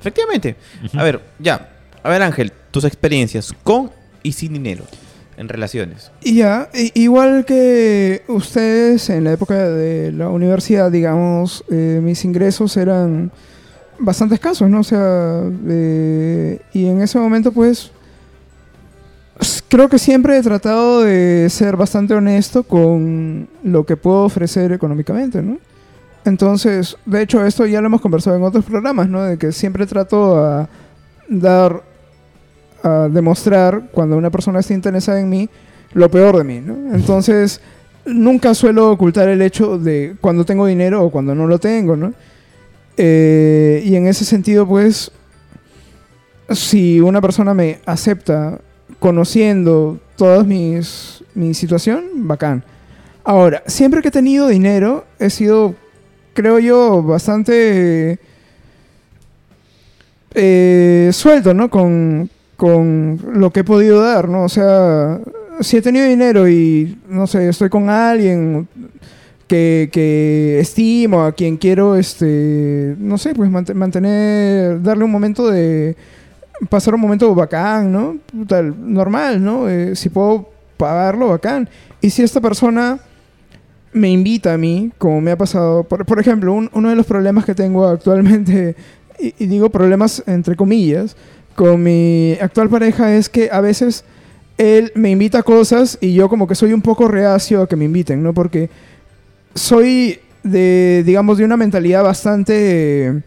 [0.00, 0.56] Efectivamente.
[0.94, 1.68] A ver, ya.
[2.02, 3.90] A ver, Ángel, tus experiencias con
[4.22, 4.84] y sin dinero
[5.36, 6.10] en relaciones.
[6.22, 13.32] Ya, igual que ustedes en la época de la universidad, digamos, eh, mis ingresos eran
[14.00, 14.80] bastante escasos, ¿no?
[14.80, 17.92] O sea, eh, y en ese momento, pues,
[19.68, 25.42] creo que siempre he tratado de ser bastante honesto con lo que puedo ofrecer económicamente,
[25.42, 25.58] ¿no?
[26.24, 29.22] Entonces, de hecho, esto ya lo hemos conversado en otros programas, ¿no?
[29.22, 30.68] De que siempre trato a
[31.28, 31.82] dar,
[32.82, 35.48] a demostrar cuando una persona está interesada en mí,
[35.94, 36.94] lo peor de mí, ¿no?
[36.94, 37.60] Entonces,
[38.04, 42.12] nunca suelo ocultar el hecho de cuando tengo dinero o cuando no lo tengo, ¿no?
[42.96, 45.10] Eh, y en ese sentido, pues,
[46.50, 48.60] si una persona me acepta
[48.98, 52.62] conociendo toda mis, mi situación, bacán.
[53.24, 55.74] Ahora, siempre que he tenido dinero, he sido,
[56.34, 58.18] creo yo, bastante
[60.34, 61.70] eh, suelto, ¿no?
[61.70, 64.44] Con, con lo que he podido dar, ¿no?
[64.44, 65.20] O sea,
[65.60, 68.68] si he tenido dinero y, no sé, estoy con alguien
[69.92, 75.96] que, estimo, a quien quiero, este, no sé, pues mant- mantener, darle un momento de
[76.68, 78.16] pasar un momento bacán, ¿no?
[78.30, 79.68] Puta, normal, ¿no?
[79.68, 81.68] Eh, si puedo pagarlo, bacán.
[82.00, 82.98] Y si esta persona
[83.92, 87.06] me invita a mí, como me ha pasado, por, por ejemplo, un- uno de los
[87.06, 88.76] problemas que tengo actualmente,
[89.18, 91.16] y, y digo problemas entre comillas,
[91.56, 94.04] con mi actual pareja es que a veces
[94.58, 97.76] él me invita a cosas y yo como que soy un poco reacio a que
[97.76, 98.32] me inviten, ¿no?
[98.34, 98.68] Porque
[99.54, 103.22] soy de, digamos, de una mentalidad bastante...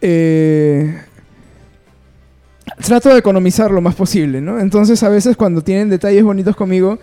[0.00, 1.02] eh,
[2.84, 4.58] trato de economizar lo más posible, ¿no?
[4.60, 6.98] Entonces a veces cuando tienen detalles bonitos conmigo,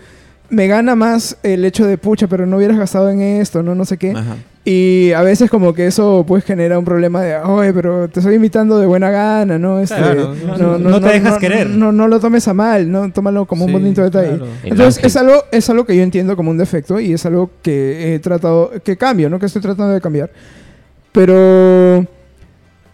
[0.50, 3.74] me gana más el hecho de, pucha, pero no hubieras gastado en esto, ¿no?
[3.74, 4.12] No sé qué.
[4.12, 4.36] Ajá.
[4.66, 8.36] Y a veces como que eso pues genera un problema de, oye, pero te estoy
[8.36, 9.78] invitando de buena gana, ¿no?
[9.78, 11.68] Este, Claro, no- no te dejas querer.
[11.68, 13.12] No, no lo tomes a mal, ¿no?
[13.12, 14.38] Tómalo como un bonito detalle.
[14.38, 14.46] claro.
[14.62, 18.14] Entonces es algo, es algo que yo entiendo como un defecto y es algo que
[18.14, 19.38] he tratado, que cambio, ¿no?
[19.38, 20.30] Que estoy tratando de cambiar.
[21.12, 22.06] Pero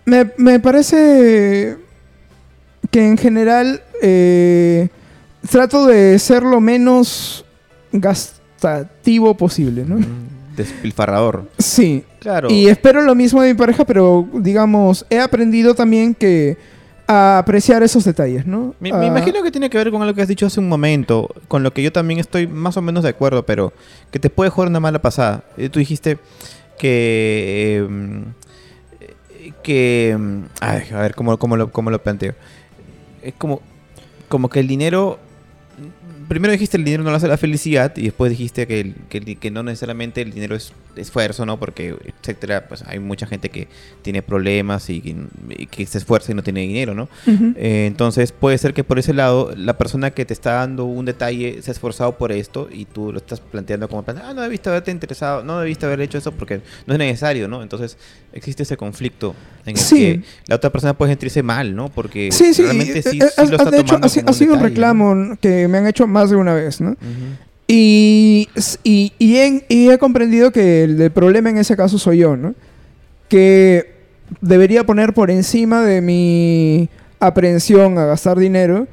[0.06, 1.76] me, me parece
[2.90, 4.88] que en general eh,
[5.48, 7.44] trato de ser lo menos
[7.92, 9.96] gastativo posible, ¿no?
[9.98, 11.44] Mm, Despilfarrador.
[11.58, 12.04] Sí.
[12.20, 12.50] Claro.
[12.50, 16.56] Y espero lo mismo de mi pareja, pero digamos, he aprendido también que
[17.08, 18.74] a apreciar esos detalles, ¿no?
[18.78, 21.28] Me, Ah, imagino que tiene que ver con algo que has dicho hace un momento,
[21.48, 23.72] con lo que yo también estoy más o menos de acuerdo, pero
[24.12, 25.42] que te puede jugar una mala pasada.
[25.56, 26.18] Eh, Tú dijiste
[26.78, 27.78] que...
[27.88, 28.24] eh,
[29.00, 30.16] eh, que...
[30.61, 32.34] ay, a ver, ¿cómo, cómo, lo, cómo lo planteo?
[33.22, 33.61] Es como,
[34.28, 35.18] como que el dinero...
[36.31, 39.64] Primero dijiste el dinero no hace la felicidad y después dijiste que, que, que no
[39.64, 41.59] necesariamente el dinero es esfuerzo, ¿no?
[41.59, 43.68] Porque, etcétera, pues hay mucha gente que
[44.03, 45.16] tiene problemas y, que-
[45.51, 47.09] y que se esfuerza y no tiene dinero, ¿no?
[47.57, 51.05] Eh, entonces puede ser que por ese lado la persona que te está dando un
[51.05, 54.68] detalle se ha esforzado por esto y tú lo estás planteando como, ah, no debiste
[54.68, 57.62] haberte interesado, no debiste haber hecho eso porque no es necesario, ¿no?
[57.62, 57.97] Entonces
[58.32, 59.34] existe ese conflicto
[59.66, 59.97] en el Sí.
[59.97, 61.88] que la otra persona puede sentirse mal, ¿no?
[61.88, 64.09] Porque Sí, sí, realmente eh, sí, eh, sí ha- lo está de hecho, tomando ha,
[64.11, 66.97] si- como ha sido un reclamo que me han hecho más de una vez, ¿no?
[67.72, 68.48] Y,
[68.82, 72.36] y, y he, y he comprendido que el, el problema en ese caso soy yo,
[72.36, 72.54] ¿no?
[73.28, 73.92] Que
[74.40, 76.88] debería poner por encima de mi
[77.20, 78.88] aprehensión a gastar dinero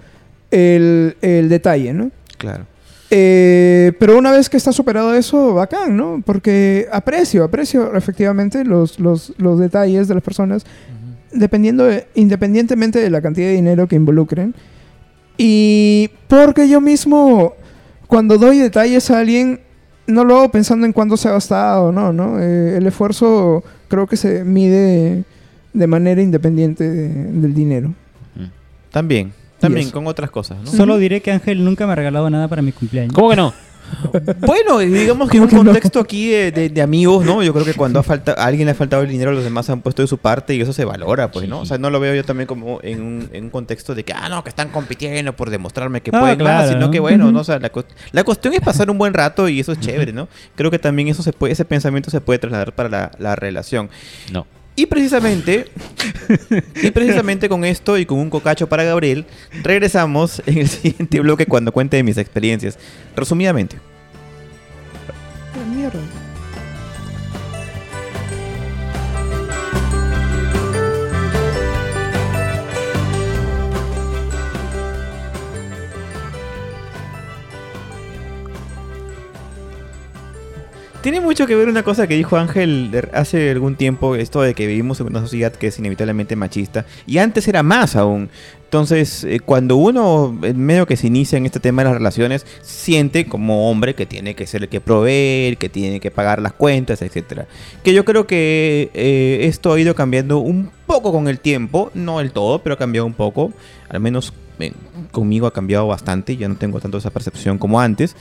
[0.51, 2.11] el, el detalle, ¿no?
[2.38, 2.65] Claro.
[3.09, 6.21] Eh, pero una vez que está superado eso, bacán, ¿no?
[6.23, 10.65] Porque aprecio, aprecio efectivamente los, los, los detalles de las personas,
[11.32, 14.53] dependiendo de- independientemente de la cantidad de dinero que involucren.
[15.36, 17.53] Y porque yo mismo,
[18.08, 19.60] cuando doy detalles a alguien,
[20.08, 22.39] no lo hago pensando en cuánto se ha gastado, no, ¿no?
[22.39, 25.24] Eh, el esfuerzo creo que se mide
[25.74, 27.93] de manera independiente de- del dinero.
[28.91, 29.93] También, también eso.
[29.93, 30.68] con otras cosas, ¿no?
[30.72, 33.14] Solo diré que Ángel nunca me ha regalado nada para mi cumpleaños.
[33.14, 33.53] ¿Cómo que no?
[34.40, 37.42] Bueno, digamos que en un contexto aquí de, de- de amigos, ¿no?
[37.44, 39.70] Yo creo que cuando a, falta, a alguien le ha faltado el dinero, los demás
[39.70, 41.62] han puesto de su parte y eso se valora, pues, ¿no?
[41.62, 44.14] O sea, no lo veo yo también como en un, en un contexto de que,
[44.14, 46.92] ah, no, que están compitiendo por demostrarme que Ah, pueden más, claro, sino ¿no?
[46.92, 47.32] que, bueno.
[47.32, 47.40] ¿no?
[47.40, 47.72] O sea, la,
[48.12, 50.28] la cuestión es pasar un buen rato y eso es chévere, ¿no?
[50.56, 53.90] Creo que también eso se puede, ese pensamiento se puede trasladar para la, la relación.
[54.32, 54.46] No.
[54.80, 55.65] Y precisamente,
[56.84, 59.25] y precisamente con esto y con un cocacho para Gabriel,
[59.63, 62.78] regresamos en el siguiente bloque cuando cuente de mis experiencias.
[63.15, 63.78] Resumidamente.
[65.75, 65.99] mierda.
[81.08, 84.68] Tiene mucho que ver una cosa que dijo Ángel hace algún tiempo, esto de que
[84.68, 88.30] vivimos en una sociedad que es inevitablemente machista, y antes era más aún.
[88.66, 92.45] Entonces, eh, cuando uno, en medio que se inicia en este tema de las relaciones,
[92.62, 96.51] siente como hombre que tiene que ser el que proveer, que tiene que pagar las
[96.51, 97.47] cuentas, etcétera.
[97.86, 102.20] Que yo creo que eh, esto ha ido cambiando un poco con el tiempo, no
[102.20, 103.53] del todo, pero ha cambiado un poco.
[103.88, 104.74] Al menos eh,
[105.12, 108.14] conmigo ha cambiado bastante, ya no tengo tanto esa percepción como antes.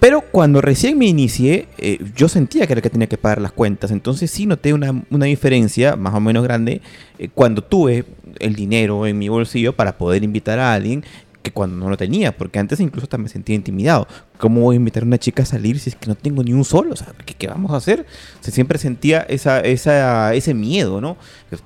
[0.00, 3.42] Pero cuando recién me inicié, eh, yo sentía que era el que tenía que pagar
[3.42, 3.90] las cuentas.
[3.90, 6.80] Entonces sí noté una, una diferencia más o menos grande
[7.18, 8.06] eh, cuando tuve
[8.38, 11.04] el dinero en mi bolsillo para poder invitar a alguien
[11.42, 12.34] que cuando no lo tenía.
[12.34, 14.08] Porque antes incluso hasta me sentía intimidado.
[14.38, 16.54] ¿Cómo voy a invitar a una chica a salir si es que no tengo ni
[16.54, 16.94] un solo?
[16.94, 18.06] O sea, ¿qué, qué vamos a hacer?
[18.40, 21.18] O sea, siempre sentía esa, esa, ese miedo, ¿no?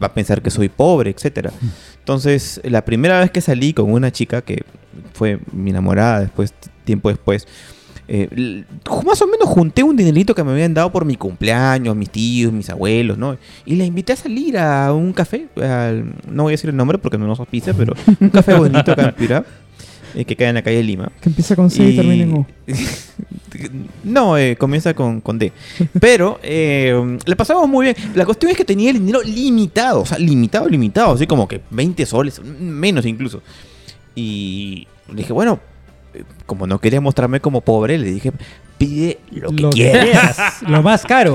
[0.02, 1.52] Va a pensar que soy pobre, etcétera.
[2.00, 4.64] Entonces, la primera vez que salí con una chica que
[5.12, 6.52] fue mi enamorada después,
[6.84, 7.46] tiempo después,
[8.06, 8.64] eh,
[9.06, 12.52] más o menos junté un dinerito que me habían dado por mi cumpleaños, mis tíos,
[12.52, 13.36] mis abuelos, ¿no?
[13.64, 16.98] Y la invité a salir a un café, al- no voy a decir el nombre
[16.98, 19.44] porque no nos auspicia, pero un café bonito acá en Piura.
[20.14, 21.10] eh, que queda en la calle Lima.
[21.20, 22.46] Que empieza con C y, termina en O.
[24.04, 25.52] no, eh, comienza con, con D.
[26.00, 27.96] Pero eh, le pasamos muy bien.
[28.14, 31.60] La cuestión es que tenía el dinero limitado, o sea, limitado, limitado, así como que
[31.70, 33.42] 20 soles, menos incluso.
[34.14, 35.58] Y dije, bueno,
[36.46, 38.32] como no quería mostrarme como pobre, le dije,
[38.78, 40.04] pide lo que Lo quieras.
[40.04, 40.36] quieras,
[40.68, 41.34] Lo más caro.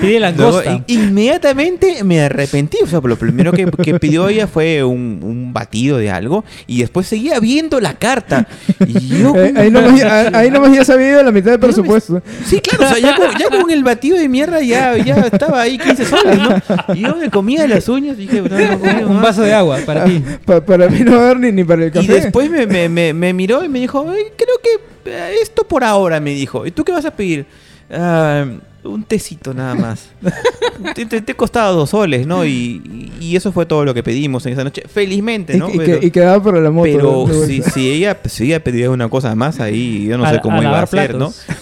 [0.00, 0.84] Pide Luego, langosta.
[0.86, 2.78] i- inmediatamente me arrepentí.
[2.82, 6.44] O sea, lo primero que, que pidió ella fue un, un batido de algo.
[6.66, 8.46] Y después seguía viendo la carta.
[8.86, 9.34] Y yo.
[9.36, 12.22] Eh, ahí, nomás ya, ahí nomás ya se había ido la mitad del presupuesto.
[12.44, 15.62] Sí, claro, o sea, ya con, ya con el batido de mierda ya, ya estaba
[15.62, 16.94] ahí 15 soles, ¿no?
[16.94, 19.78] Y yo me comía las uñas y dije, no, no, no, Un vaso de agua
[19.86, 20.22] para ti.
[20.44, 22.04] Pa- para mí no va a haber ni, ni para el café.
[22.04, 25.84] Y después me, me, me, me miró y me dijo, "Ay, creo que esto por
[25.84, 26.66] ahora, me dijo.
[26.66, 27.46] ¿Y tú qué vas a pedir?
[27.90, 28.44] "Ah,
[28.84, 30.10] un tecito nada más.
[30.94, 32.44] te, te, te costaba dos soles, ¿no?
[32.44, 34.82] Y, y eso fue todo lo que pedimos en esa noche.
[34.88, 35.68] Felizmente, ¿no?
[35.72, 36.84] y pero que- y quedaba para la moto.
[36.92, 40.40] pero si, si ella, si ella pedía una cosa más ahí, yo no A- sé
[40.40, 41.44] cómo a iba a hacer, platos.
[41.48, 41.56] ¿no?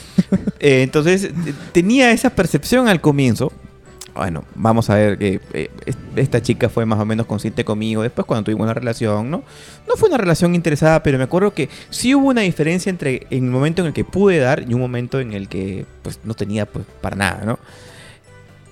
[0.61, 1.31] Eh, entonces, eh,
[1.73, 3.53] tenía esa percepción al comienzo.
[4.15, 8.03] Bueno, vamos a ver que eh, es- esta chica fue más o menos consciente conmigo.
[8.03, 9.43] Después, cuando tuvimos una relación, ¿no?
[9.89, 13.45] No fue una relación interesada, pero me acuerdo que sí hubo una diferencia entre en
[13.47, 16.35] el momento en el que pude dar y un momento en el que, pues, no
[16.35, 17.59] tenía, pues, para nada, ¿no?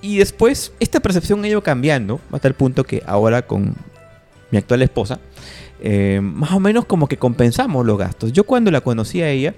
[0.01, 3.75] Y después, esta percepción ha ido cambiando hasta el punto que ahora con
[4.51, 5.19] mi actual esposa,
[5.81, 8.31] eh, más o menos como que compensamos los gastos.
[8.31, 9.53] Yo cuando la conocí a ella,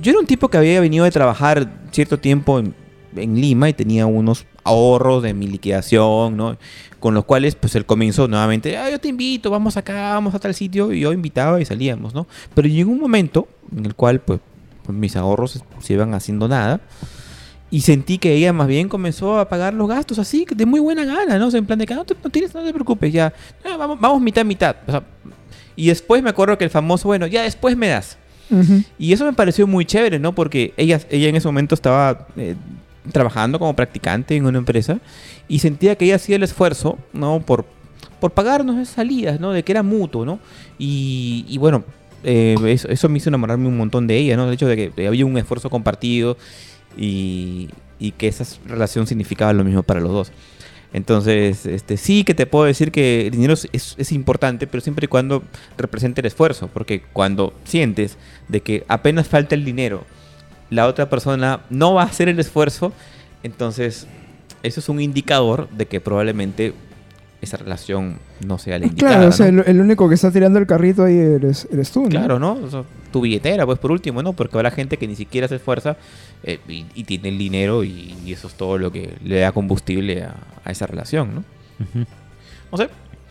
[0.00, 2.74] yo era un tipo que había venido de trabajar cierto tiempo en,
[3.16, 6.56] en Lima y tenía unos ahorros de mi liquidación, ¿no?
[6.98, 10.38] Con los cuales, pues, el comienzo nuevamente, ah, yo te invito, vamos acá, vamos a
[10.38, 12.26] tal sitio, y yo invitaba y salíamos, ¿no?
[12.54, 14.40] Pero llegó un momento en el cual, pues,
[14.84, 16.80] pues, mis ahorros se iban haciendo nada.
[17.72, 21.04] Y sentí que ella más bien comenzó a pagar los gastos así, de muy buena
[21.04, 21.46] gana, ¿no?
[21.46, 23.32] O sea, en plan de que no te, no tienes, no te preocupes, ya,
[23.64, 24.74] "Ah, vamos, vamos mitad, mitad.
[24.88, 25.04] O sea,
[25.76, 28.18] y después me acuerdo que el famoso, bueno, ya después me das.
[28.50, 28.82] Ujú.
[28.98, 30.34] Y eso me pareció muy chévere, ¿no?
[30.34, 32.56] Porque ella, ella en ese momento estaba eh,
[33.12, 35.00] trabajando como practicante en una empresa
[35.48, 37.40] y sentía que ella hacía el esfuerzo, ¿no?
[37.40, 37.64] Por,
[38.20, 39.52] por pagarnos esas salidas, ¿no?
[39.52, 40.38] De que era mutuo, ¿no?
[40.78, 41.84] Y, y bueno,
[42.24, 44.46] eh, eso, eso me hizo enamorarme un montón de ella, ¿no?
[44.46, 46.36] El hecho de que había un esfuerzo compartido
[46.96, 50.32] y, y que esa relación significaba lo mismo para los dos.
[50.92, 55.04] Entonces, este, sí que te puedo decir que el dinero es, es- importante, pero siempre
[55.04, 55.44] y cuando
[55.78, 60.04] represente el esfuerzo, porque cuando sientes de que apenas falta el dinero,
[60.70, 62.92] la otra persona no va a hacer el esfuerzo,
[63.42, 64.06] entonces
[64.62, 66.74] eso es un indicador de que probablemente
[67.40, 69.14] esa relación no sea la indicada.
[69.14, 69.62] Claro, o sea, ¿no?
[69.62, 72.08] el, el único que está tirando el carrito ahí eres, eres tú, ¿no?
[72.10, 72.52] Claro, ¿no?
[72.52, 74.34] O sea, tu billetera, pues por último, ¿no?
[74.34, 75.96] Porque habrá gente que ni siquiera se esfuerza
[76.42, 79.52] eh, y, y tiene el dinero y, y eso es todo lo que le da
[79.52, 81.44] combustible a, a esa relación, ¿no?
[82.70, 82.90] No sé,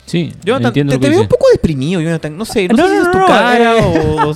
[0.09, 2.35] Sí, Jonathan, entiendo te, lo te que veo un poco deprimido, Jonathan.
[2.35, 3.81] No sé, no, No, sé si no, es tu no, cara eh.
[4.25, 4.31] o.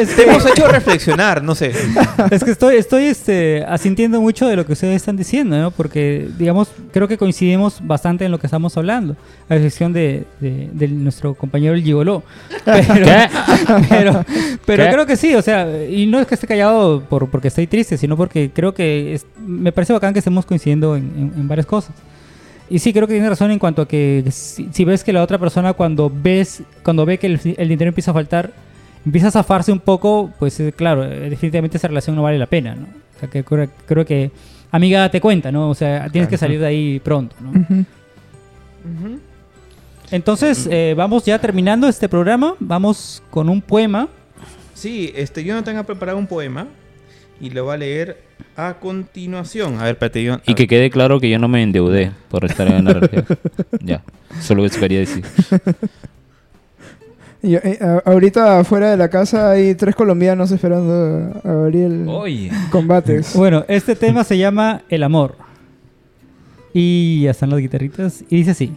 [0.00, 1.72] Es te hemos hecho reflexionar, no sé.
[2.32, 5.70] Es que estoy, estoy este, asintiendo mucho de lo que ustedes están diciendo, ¿no?
[5.70, 9.16] Porque, digamos, creo que coincidimos bastante en lo que estamos hablando,
[9.48, 12.22] a excepción de, de- de nuestro compañero el Gigoló.
[12.64, 13.06] Pero,
[13.88, 14.24] pero,
[14.66, 14.90] pero ¿Qué?
[14.92, 17.96] creo que sí, o sea, y no es que esté callado por, porque estoy triste,
[17.96, 21.66] sino porque creo que es- me parece bacán que estemos coincidiendo en, en- en varias
[21.66, 21.92] cosas.
[22.70, 25.22] Y sí, creo que tiene razón en cuanto a que si, si ves que la
[25.22, 28.52] otra persona cuando ves, cuando ve que el, el dinero empieza a faltar,
[29.04, 32.46] empieza a zafarse un poco, pues eh, claro, eh, definitivamente esa relación no vale la
[32.46, 32.84] pena, ¿no?
[32.84, 34.30] O sea, que creo, creo que,
[34.70, 35.68] amiga, date cuenta, ¿no?
[35.68, 37.84] O sea, tienes que salir de ahí pronto, ¿no?
[40.12, 44.08] Entonces, eh, vamos ya terminando este programa, vamos con un poema.
[44.74, 46.66] Sí, este, Jonathan ha preparado un poema
[47.40, 48.18] y lo va a leer
[48.56, 49.78] a continuación.
[49.80, 52.68] A ver, espérate, Jon- Y que quede claro que yo no me endeudé por estar
[52.68, 53.24] en la región.
[53.82, 54.02] ya,
[54.40, 55.24] solo eso quería decir.
[57.42, 62.50] Eh, a- ahorita afuera de la casa hay tres colombianos esperando a Gabriel Oye.
[62.70, 63.32] combates.
[63.34, 65.36] Bueno, este tema se llama El amor.
[66.74, 68.22] Y ya están las guitarritas.
[68.28, 68.72] Y dice así.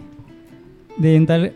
[0.98, 1.54] De en tal...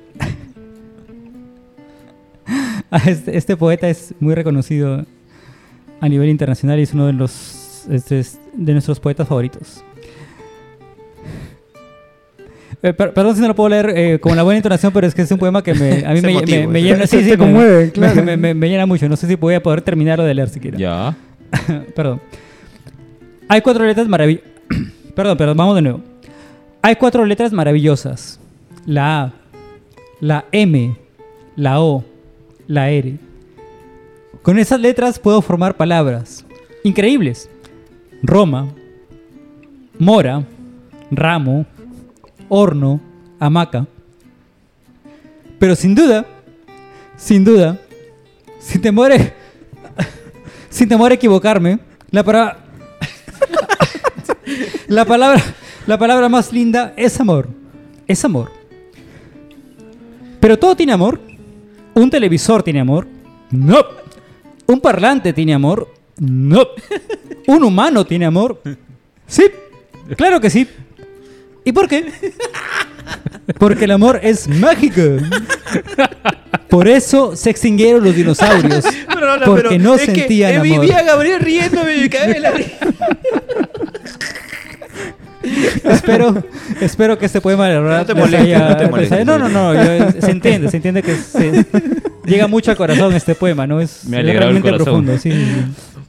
[2.92, 5.06] Ah, este, este poeta es muy reconocido
[6.00, 9.84] a nivel internacional y es uno de los este es de nuestros poetas favoritos.
[12.84, 15.16] Eh, per- perdón si no lo puedo leer eh, con la buena entonación, pero es
[15.16, 17.08] que es un poema que me, a mí me, llena.
[17.08, 18.24] Sí, sí, me- conmueve, me- claro.
[18.24, 19.10] me, me- me llena mucho.
[19.10, 20.78] No sé si voy a poder terminarlo de leer siquiera.
[20.78, 21.16] Ya.
[21.96, 22.22] Perdón.
[23.48, 24.48] Hay cuatro letras maravillosas.
[25.16, 26.02] perdón, perdón, vamos de nuevo.
[26.84, 28.40] Hay cuatro letras maravillosas.
[28.86, 29.34] La A,
[30.20, 30.96] la M,
[31.56, 32.04] la O,
[32.68, 33.16] la R.
[34.48, 36.46] Con esas letras puedo formar palabras
[36.86, 37.50] increíbles.
[38.24, 38.70] Roma,
[40.00, 40.42] mora,
[41.12, 41.66] ramo,
[42.48, 43.02] horno,
[43.42, 43.86] hamaca.
[45.60, 46.26] Pero sin duda,
[47.18, 47.78] sin duda,
[48.58, 49.18] sin temor, a-
[50.70, 51.80] sin temor a equivocarme,
[52.10, 52.58] la palabra,
[54.88, 55.44] la palabra,
[55.86, 57.50] la palabra más linda es amor,
[58.08, 58.50] es amor.
[60.40, 61.20] Pero todo tiene amor.
[61.94, 63.10] Un televisor tiene amor.
[63.52, 64.07] No.
[64.68, 65.94] Un parlante tiene amor.
[66.20, 66.68] No.
[67.48, 68.62] Un humano tiene amor.
[69.26, 69.46] Sí.
[70.16, 70.68] Claro que sí.
[71.64, 72.12] ¿Y por qué?
[73.60, 75.02] Porque el amor es mágico.
[76.70, 78.86] Por eso se extinguieron los dinosaurios.
[79.46, 80.86] porque no sentían amor.
[80.88, 82.54] Gabriel riéndome y me la.
[85.84, 86.44] espero,
[86.82, 89.38] espero que este poema de verdad No te les molestes, haya- no te haya- no,
[89.40, 91.66] no, no, yo- se entiende, se entiende que se-
[92.26, 93.80] llega mucho al corazón este poema, ¿no?
[93.82, 95.32] Es, Me realmente profundo, sí.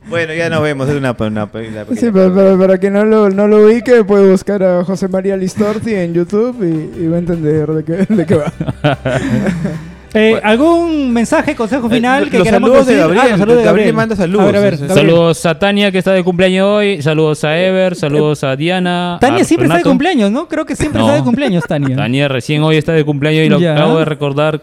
[0.08, 0.88] Bueno, ya nos vemos.
[0.88, 4.30] Es una, una, una Sí, pero, pero para quien no lo, no lo ubique, puede
[4.30, 8.24] buscar a José María Listorti en YouTube y, y va a entender de qué, de
[8.26, 8.52] qué va.
[10.14, 13.06] Eh, ¿Algún mensaje, consejo final Eh, que los queramos saludos de decir?
[13.08, 13.20] Gabriel.
[13.26, 13.94] Ah, los saludos de Gabriel Gabriel.
[13.94, 14.42] manda saludos.
[14.42, 14.70] A ver, a.
[14.76, 14.94] Gabriel.
[14.94, 17.02] Saludos a Tania que está de cumpleaños hoy.
[17.02, 17.94] Saludos a Ever.
[17.94, 19.18] Saludos a Diana.
[19.20, 19.90] Tania a siempre está de Renato.
[19.90, 20.48] cumpleaños, ¿no?
[20.48, 21.06] Creo que siempre No.
[21.06, 21.96] está de cumpleaños, Tania.
[21.96, 23.74] Tania recién hoy está de cumpleaños y lo Ya.
[23.74, 24.62] acabo de recordar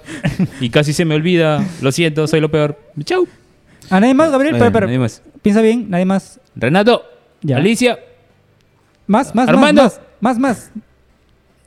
[0.60, 1.64] y casi se me olvida.
[1.82, 2.80] Lo siento, soy lo peor.
[3.04, 3.28] Chau.
[3.92, 4.56] ¿A nadie más, Gabriel?
[4.58, 5.22] Pero, pero, nadie más.
[5.44, 6.40] Piensa bien, nadie más.
[6.56, 7.04] Renato.
[7.44, 7.58] Ya.
[7.58, 8.00] Alicia.
[9.08, 9.84] Más, más, Armando.
[9.84, 10.72] más, más, más, más.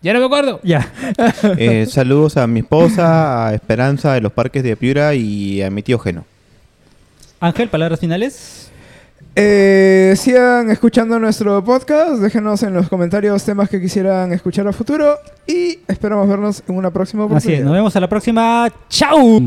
[0.02, 0.60] Ya no me acuerdo.
[0.62, 0.90] Ya.
[1.58, 5.82] Eh, saludos a mi esposa, a Esperanza de los parques de Piura y a mi
[5.82, 6.24] tío Geno.
[7.40, 8.70] Ángel, palabras finales.
[9.34, 15.16] Eh, sigan escuchando nuestro podcast, déjenos en los comentarios temas que quisieran escuchar a futuro
[15.46, 17.60] y esperamos vernos en una próxima Así oportunidad.
[17.60, 18.68] es, nos vemos a la próxima.
[18.88, 19.40] ¡Chao!